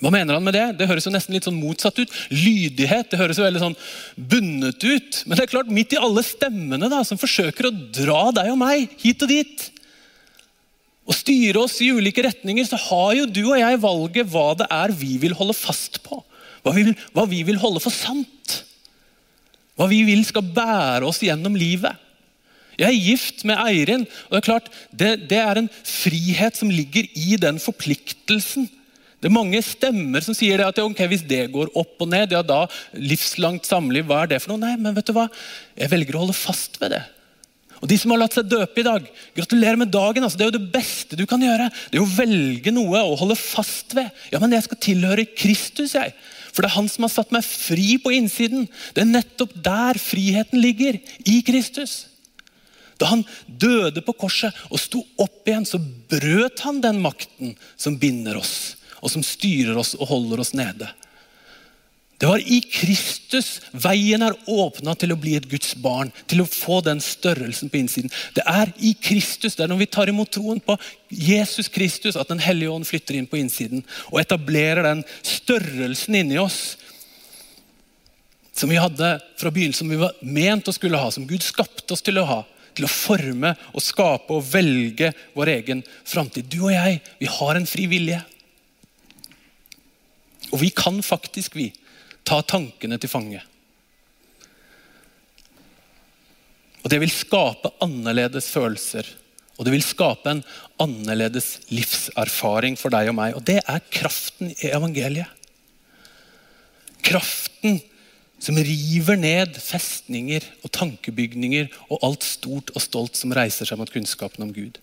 Hva 0.00 0.08
mener 0.12 0.36
han 0.36 0.44
med 0.44 0.56
det? 0.56 0.64
Det 0.78 0.88
høres 0.88 1.04
jo 1.04 1.12
nesten 1.12 1.34
litt 1.36 1.44
sånn 1.44 1.58
motsatt 1.60 1.98
ut. 2.00 2.12
Lydighet 2.32 3.10
det 3.12 3.18
høres 3.20 3.36
jo 3.36 3.44
veldig 3.44 3.60
sånn 3.60 3.76
bundet 4.16 4.80
ut. 4.80 5.18
Men 5.26 5.36
det 5.36 5.44
er 5.44 5.52
klart, 5.52 5.72
midt 5.72 5.92
i 5.92 6.00
alle 6.00 6.24
stemmene 6.24 6.88
da, 6.88 7.02
som 7.04 7.20
forsøker 7.20 7.68
å 7.68 7.74
dra 7.92 8.22
deg 8.40 8.48
og 8.54 8.58
meg 8.62 8.96
hit 9.02 9.20
og 9.26 9.30
dit, 9.32 9.66
og 11.10 11.16
styre 11.16 11.64
oss 11.66 11.76
i 11.84 11.90
ulike 11.92 12.24
retninger, 12.24 12.64
så 12.64 12.78
har 12.80 13.12
jo 13.18 13.28
du 13.28 13.42
og 13.50 13.58
jeg 13.58 13.80
valget 13.82 14.28
hva 14.32 14.48
det 14.56 14.68
er 14.72 14.94
vi 14.96 15.16
vil 15.20 15.36
holde 15.36 15.56
fast 15.58 16.00
på. 16.06 16.22
Hva 16.64 16.72
vi 16.76 16.86
vil, 16.88 16.96
hva 17.16 17.26
vi 17.28 17.42
vil 17.48 17.60
holde 17.60 17.82
for 17.82 17.92
sant. 17.92 18.60
Hva 19.76 19.88
vi 19.90 20.00
vil 20.08 20.22
skal 20.28 20.44
bære 20.44 21.08
oss 21.08 21.20
gjennom 21.24 21.56
livet. 21.58 21.92
Jeg 22.80 22.88
er 22.88 23.06
gift 23.10 23.44
med 23.48 23.60
Eirin, 23.60 24.06
og 24.28 24.34
det 24.34 24.40
er 24.40 24.46
klart, 24.46 24.68
det, 24.90 25.10
det 25.30 25.40
er 25.42 25.60
en 25.60 25.70
frihet 25.84 26.56
som 26.56 26.72
ligger 26.72 27.08
i 27.12 27.36
den 27.40 27.60
forpliktelsen. 27.60 28.68
Det 29.20 29.28
er 29.28 29.36
mange 29.36 29.60
stemmer 29.60 30.24
som 30.24 30.36
sier 30.36 30.62
at 30.64 30.78
okay, 30.80 31.04
hvis 31.10 31.26
det 31.28 31.50
går 31.52 31.74
opp 31.76 32.00
og 32.00 32.08
ned, 32.08 32.32
ja 32.32 32.40
da 32.40 32.62
livslangt 32.96 33.68
samliv, 33.68 34.06
hva 34.08 34.22
er 34.24 34.32
det 34.32 34.40
for 34.40 34.54
noe? 34.54 34.62
Nei, 34.64 34.78
men 34.80 34.96
vet 34.96 35.10
du 35.10 35.16
hva? 35.16 35.26
Jeg 35.76 35.92
velger 35.92 36.16
å 36.16 36.22
holde 36.24 36.38
fast 36.38 36.80
ved 36.80 36.96
det. 36.96 37.02
Og 37.80 37.88
De 37.88 37.96
som 38.00 38.12
har 38.12 38.20
latt 38.20 38.36
seg 38.36 38.48
døpe 38.48 38.80
i 38.82 38.84
dag, 38.84 39.06
gratulerer 39.36 39.78
med 39.80 39.92
dagen. 39.92 40.24
Altså, 40.24 40.40
det 40.40 40.46
er 40.46 40.50
jo 40.50 40.58
det 40.58 40.72
beste 40.72 41.16
du 41.16 41.24
kan 41.28 41.40
gjøre. 41.40 41.70
Det 41.88 42.00
er 42.00 42.04
å 42.04 42.12
velge 42.12 42.72
noe 42.76 43.00
å 43.08 43.16
holde 43.20 43.36
fast 43.40 43.96
ved. 43.96 44.08
Ja, 44.32 44.40
men 44.40 44.52
jeg 44.56 44.66
skal 44.66 44.80
tilhøre 44.84 45.28
Kristus, 45.32 45.96
jeg. 45.96 46.12
For 46.50 46.64
det 46.64 46.70
er 46.70 46.76
han 46.76 46.90
som 46.92 47.06
har 47.06 47.12
satt 47.12 47.32
meg 47.32 47.46
fri 47.46 47.94
på 48.02 48.12
innsiden. 48.12 48.66
Det 48.96 49.04
er 49.04 49.08
nettopp 49.08 49.54
der 49.64 50.00
friheten 50.00 50.60
ligger. 50.60 50.98
I 51.24 51.40
Kristus. 51.46 52.09
Da 53.00 53.08
han 53.14 53.24
døde 53.46 54.02
på 54.04 54.14
korset 54.20 54.56
og 54.68 54.80
sto 54.80 55.00
opp 55.20 55.48
igjen, 55.48 55.66
så 55.68 55.80
brøt 55.80 56.60
han 56.66 56.82
den 56.84 57.00
makten 57.00 57.54
som 57.80 57.96
binder 58.00 58.36
oss, 58.40 58.76
og 59.00 59.12
som 59.12 59.24
styrer 59.24 59.78
oss 59.80 59.94
og 59.96 60.10
holder 60.12 60.42
oss 60.44 60.52
nede. 60.58 60.90
Det 62.20 62.28
var 62.28 62.42
i 62.44 62.58
Kristus 62.60 63.62
veien 63.72 64.20
er 64.20 64.34
åpna 64.52 64.92
til 65.00 65.14
å 65.14 65.16
bli 65.16 65.38
et 65.38 65.46
Guds 65.48 65.72
barn. 65.80 66.10
Til 66.28 66.42
å 66.42 66.48
få 66.50 66.82
den 66.84 67.00
størrelsen 67.00 67.72
på 67.72 67.78
innsiden. 67.80 68.12
Det 68.36 68.44
er 68.44 68.68
i 68.76 68.92
Kristus, 68.92 69.56
det 69.56 69.64
er 69.64 69.72
når 69.72 69.80
vi 69.80 69.88
tar 69.88 70.12
imot 70.12 70.28
troen 70.36 70.60
på 70.60 70.76
Jesus 71.08 71.72
Kristus, 71.72 72.20
at 72.20 72.28
Den 72.28 72.44
hellige 72.44 72.74
ånd 72.74 72.84
flytter 72.84 73.16
inn 73.16 73.30
på 73.30 73.40
innsiden 73.40 73.80
og 74.12 74.20
etablerer 74.20 74.84
den 74.84 75.00
størrelsen 75.24 76.20
inni 76.20 76.36
oss 76.38 76.76
som 78.52 78.68
vi 78.68 78.76
hadde 78.76 79.14
fra 79.40 79.48
begynnelsen, 79.48 79.86
som 79.86 79.88
vi 79.88 79.96
var 79.96 80.20
ment 80.20 80.68
å 80.68 80.76
skulle 80.76 81.00
ha, 81.00 81.08
som 81.08 81.24
Gud 81.24 81.40
skapte 81.40 81.96
oss 81.96 82.04
til 82.04 82.20
å 82.20 82.26
ha. 82.28 82.40
Til 82.80 82.88
å 82.88 82.92
forme 82.92 83.52
og 83.74 83.84
skape 83.84 84.32
og 84.32 84.46
velge 84.48 85.12
vår 85.36 85.52
egen 85.58 85.84
framtid. 86.08 86.48
Du 86.48 86.62
og 86.64 86.72
jeg, 86.72 87.02
vi 87.20 87.28
har 87.28 87.58
en 87.60 87.68
fri 87.68 87.84
vilje. 87.90 88.22
Og 90.50 90.62
vi 90.64 90.72
kan 90.72 90.96
faktisk, 91.04 91.60
vi, 91.60 91.68
Ta 92.20 92.42
tankene 92.46 92.98
til 93.00 93.10
fange. 93.10 93.40
Og 96.84 96.92
Det 96.92 97.00
vil 97.02 97.12
skape 97.12 97.72
annerledes 97.84 98.48
følelser. 98.52 99.08
Og 99.58 99.66
det 99.66 99.74
vil 99.74 99.84
skape 99.84 100.30
en 100.30 100.44
annerledes 100.80 101.58
livserfaring 101.68 102.78
for 102.80 102.92
deg 102.94 103.10
og 103.10 103.16
meg. 103.18 103.34
Og 103.36 103.44
det 103.44 103.58
er 103.60 103.82
kraften 103.92 104.54
i 104.54 104.70
evangeliet. 104.72 105.28
Kraften 107.04 107.80
som 108.40 108.56
river 108.56 109.18
ned 109.20 109.58
festninger 109.60 110.46
og 110.64 110.72
tankebygninger 110.72 111.68
og 111.90 112.00
alt 112.06 112.24
stort 112.24 112.72
og 112.74 112.82
stolt 112.82 113.18
som 113.20 113.34
reiser 113.36 113.68
seg 113.68 113.80
mot 113.80 113.92
kunnskapen 113.92 114.46
om 114.46 114.54
Gud. 114.56 114.80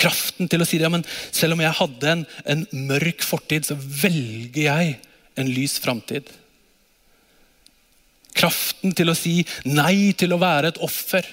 Kraften 0.00 0.48
til 0.52 0.60
å 0.60 0.68
si 0.68 0.80
det, 0.80 0.88
ja, 0.88 0.92
men 0.92 1.04
selv 1.32 1.56
om 1.56 1.62
jeg 1.64 1.76
hadde 1.78 2.12
en, 2.12 2.24
en 2.44 2.64
mørk 2.88 3.24
fortid, 3.24 3.68
så 3.68 3.76
velger 3.76 4.66
jeg 4.66 4.96
en 5.40 5.52
lys 5.52 5.76
framtid. 5.80 6.28
Kraften 8.36 8.92
til 8.96 9.12
å 9.12 9.16
si 9.16 9.38
nei 9.64 10.12
til 10.16 10.34
å 10.36 10.40
være 10.40 10.72
et 10.72 10.80
offer. 10.84 11.24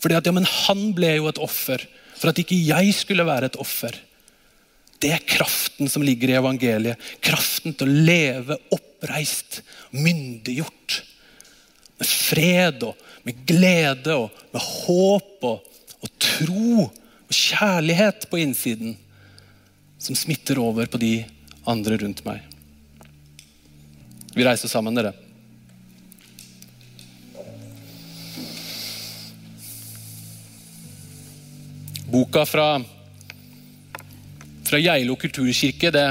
Fordi 0.00 0.16
at 0.16 0.28
ja, 0.28 0.32
men 0.36 0.48
han 0.48 0.86
ble 0.96 1.18
jo 1.18 1.28
et 1.28 1.40
offer 1.40 1.84
for 2.20 2.32
at 2.32 2.40
ikke 2.40 2.56
jeg 2.56 2.92
skulle 2.96 3.28
være 3.28 3.50
et 3.50 3.58
offer. 3.60 3.96
Det 5.00 5.12
er 5.14 5.24
kraften 5.24 5.88
som 5.88 6.04
ligger 6.04 6.32
i 6.32 6.38
evangeliet. 6.40 7.00
Kraften 7.24 7.76
til 7.76 7.88
å 7.88 8.00
leve 8.08 8.58
oppreist, 9.00 9.62
myndiggjort. 9.90 11.02
Med 12.00 12.08
fred 12.08 12.84
og 12.84 12.96
med 13.24 13.44
glede 13.48 14.14
og 14.16 14.30
med 14.52 14.60
håp 14.60 15.44
og, 15.44 15.64
og 16.00 16.12
tro 16.20 16.84
og 16.84 17.32
kjærlighet 17.32 18.28
på 18.30 18.40
innsiden. 18.40 18.96
Som 20.00 20.16
smitter 20.16 20.60
over 20.60 20.86
på 20.86 21.00
de 21.00 21.24
andre 21.68 21.96
rundt 22.00 22.24
meg. 22.24 22.44
Vi 24.36 24.46
reiser 24.46 24.70
sammen, 24.70 24.96
dere. 24.96 25.12
Boka 32.10 32.42
fra, 32.46 32.80
fra 34.66 34.78
Geilo 34.82 35.14
kulturkirke 35.20 35.92
det, 35.94 36.08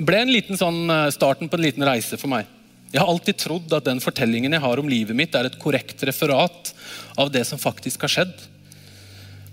det 0.00 0.06
ble 0.08 0.22
en 0.24 0.30
liten 0.32 0.56
sånn 0.56 0.88
eh, 0.88 1.10
starten 1.12 1.50
på 1.52 1.58
en 1.58 1.64
liten 1.66 1.84
reise 1.84 2.16
for 2.16 2.32
meg. 2.32 2.46
Jeg 2.88 3.02
har 3.02 3.10
alltid 3.12 3.36
trodd 3.36 3.74
at 3.76 3.84
den 3.84 3.98
fortellingen 4.00 4.56
jeg 4.56 4.64
har 4.64 4.80
om 4.80 4.88
livet 4.88 5.12
mitt, 5.16 5.34
er 5.36 5.50
et 5.50 5.58
korrekt 5.60 6.00
referat 6.08 6.72
av 7.20 7.28
det 7.34 7.42
som 7.44 7.60
faktisk 7.60 8.06
har 8.06 8.14
skjedd. 8.14 8.32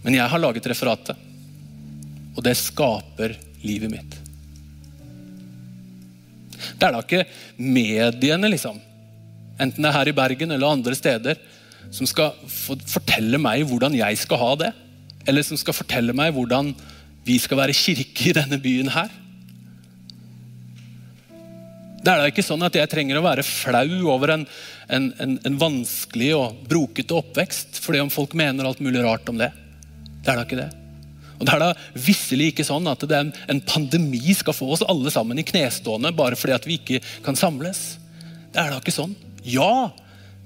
Men 0.05 0.15
jeg 0.15 0.31
har 0.31 0.39
laget 0.39 0.69
referatet, 0.71 1.19
og 2.31 2.39
det 2.47 2.55
skaper 2.55 3.35
livet 3.65 3.91
mitt. 3.91 4.15
Det 6.79 6.87
er 6.87 6.95
da 6.95 7.03
ikke 7.03 7.27
mediene, 7.59 8.47
liksom, 8.55 8.79
enten 9.59 9.83
det 9.83 9.91
er 9.91 9.99
her 9.99 10.13
i 10.13 10.15
Bergen 10.15 10.55
eller 10.55 10.79
andre 10.79 10.95
steder, 10.95 11.43
som 11.91 12.07
skal 12.07 12.39
fortelle 12.47 13.35
meg 13.41 13.67
hvordan 13.67 13.99
jeg 13.99 14.23
skal 14.23 14.45
ha 14.45 14.51
det 14.63 14.73
eller 15.27 15.43
som 15.43 15.59
skal 15.59 15.75
fortelle 15.75 16.15
meg 16.15 16.31
hvordan 16.35 16.71
vi 17.27 17.35
skal 17.43 17.59
være 17.59 17.75
kirke 17.75 18.29
i 18.31 18.35
denne 18.35 18.59
byen 18.63 18.95
her. 18.95 19.11
Det 22.07 22.13
er 22.13 22.21
da 22.23 22.27
ikke 22.31 22.43
sånn 22.45 22.61
at 22.63 22.75
jeg 22.79 22.87
trenger 22.87 23.17
å 23.19 23.25
være 23.25 23.43
flau 23.43 24.13
over 24.13 24.31
en, 24.31 24.43
en, 24.95 25.09
en, 25.19 25.33
en 25.43 25.57
vanskelig 25.59 26.29
og 26.37 26.61
brokete 26.71 27.17
oppvekst 27.17 27.81
fordi 27.83 27.99
om 27.99 28.11
folk 28.13 28.31
mener 28.39 28.63
alt 28.63 28.79
mulig 28.79 29.01
rart 29.03 29.27
om 29.27 29.35
det. 29.41 29.49
Det 30.23 30.31
er 30.31 30.39
da 30.39 30.45
ikke 30.47 30.61
det. 30.61 30.69
Og 31.35 31.43
Det 31.43 31.51
er 31.51 31.65
da 31.65 31.99
visselig 32.07 32.53
ikke 32.53 32.67
sånn 32.69 32.87
at 32.87 33.03
en, 33.11 33.33
pandemi 33.67 34.23
skal 34.39 34.55
få 34.55 34.71
oss 34.77 34.85
alle 34.87 35.11
sammen 35.11 35.43
i 35.43 35.47
knestående 35.51 36.15
bare 36.15 36.39
fordi 36.39 36.55
at 36.55 36.71
vi 36.71 36.79
ikke 36.79 37.03
kan 37.27 37.35
samles. 37.35 37.97
Det 38.55 38.63
er 38.63 38.71
da 38.71 38.79
ikke 38.79 38.95
sånn. 38.95 39.19
Ja, 39.43 39.91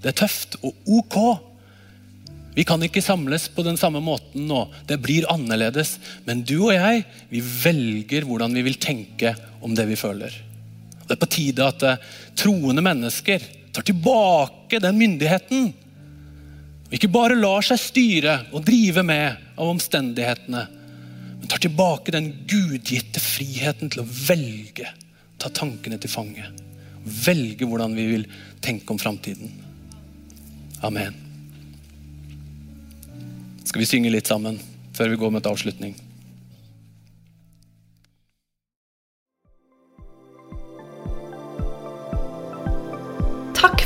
det 0.01 0.15
er 0.15 0.19
tøft 0.25 0.57
og 0.65 0.73
ok. 0.97 1.21
Vi 2.57 2.65
kan 2.65 2.81
ikke 2.81 3.05
samles 3.05 3.51
på 3.53 3.61
den 3.69 3.77
samme 3.77 4.01
måten 4.01 4.49
nå. 4.49 4.65
Det 4.89 4.97
blir 5.05 5.29
annerledes. 5.29 5.99
Men 6.25 6.41
du 6.41 6.57
og 6.71 6.73
jeg 6.73 7.05
vi 7.29 7.45
velger 7.61 8.25
hvordan 8.25 8.57
vi 8.57 8.65
vil 8.65 8.81
tenke 8.81 9.37
om 9.61 9.77
det 9.77 9.85
vi 9.93 10.01
føler. 10.09 10.47
Det 11.07 11.15
er 11.15 11.21
på 11.21 11.29
tide 11.31 11.67
at 11.67 11.85
eh, 11.87 12.09
troende 12.37 12.83
mennesker 12.85 13.43
tar 13.71 13.85
tilbake 13.87 14.81
den 14.83 14.99
myndigheten. 14.99 15.71
Og 16.87 16.97
ikke 16.97 17.11
bare 17.11 17.39
lar 17.39 17.63
seg 17.63 17.79
styre 17.79 18.35
og 18.51 18.65
drive 18.67 19.03
med 19.07 19.39
av 19.55 19.71
omstendighetene. 19.71 20.65
Men 21.39 21.49
tar 21.49 21.63
tilbake 21.63 22.13
den 22.13 22.29
gudgitte 22.49 23.23
friheten 23.23 23.91
til 23.91 24.03
å 24.03 24.09
velge. 24.27 24.91
Ta 25.41 25.49
tankene 25.49 25.97
til 26.01 26.11
fange. 26.11 26.45
Velge 27.01 27.65
hvordan 27.65 27.95
vi 27.97 28.07
vil 28.11 28.27
tenke 28.61 28.93
om 28.93 28.99
framtiden. 29.01 29.55
Amen. 30.85 31.15
Skal 33.65 33.81
vi 33.81 33.89
synge 33.89 34.11
litt 34.11 34.27
sammen 34.29 34.59
før 34.97 35.13
vi 35.13 35.21
går 35.21 35.31
med 35.33 35.45
et 35.45 35.51
avslutning? 35.53 35.95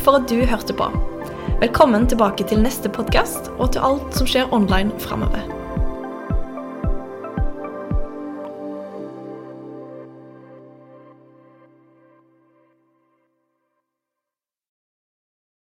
For 0.05 0.19
at 0.19 0.29
du 0.29 0.45
hørte 0.45 0.73
på. 0.73 0.85
Velkommen 1.61 2.05
tilbake 2.07 2.45
til 2.45 2.61
neste 2.61 2.91
podkast 2.93 3.49
og 3.57 3.73
til 3.73 3.85
alt 3.89 4.13
som 4.13 4.29
skjer 4.29 4.53
online 4.53 4.93
framover. 5.01 5.54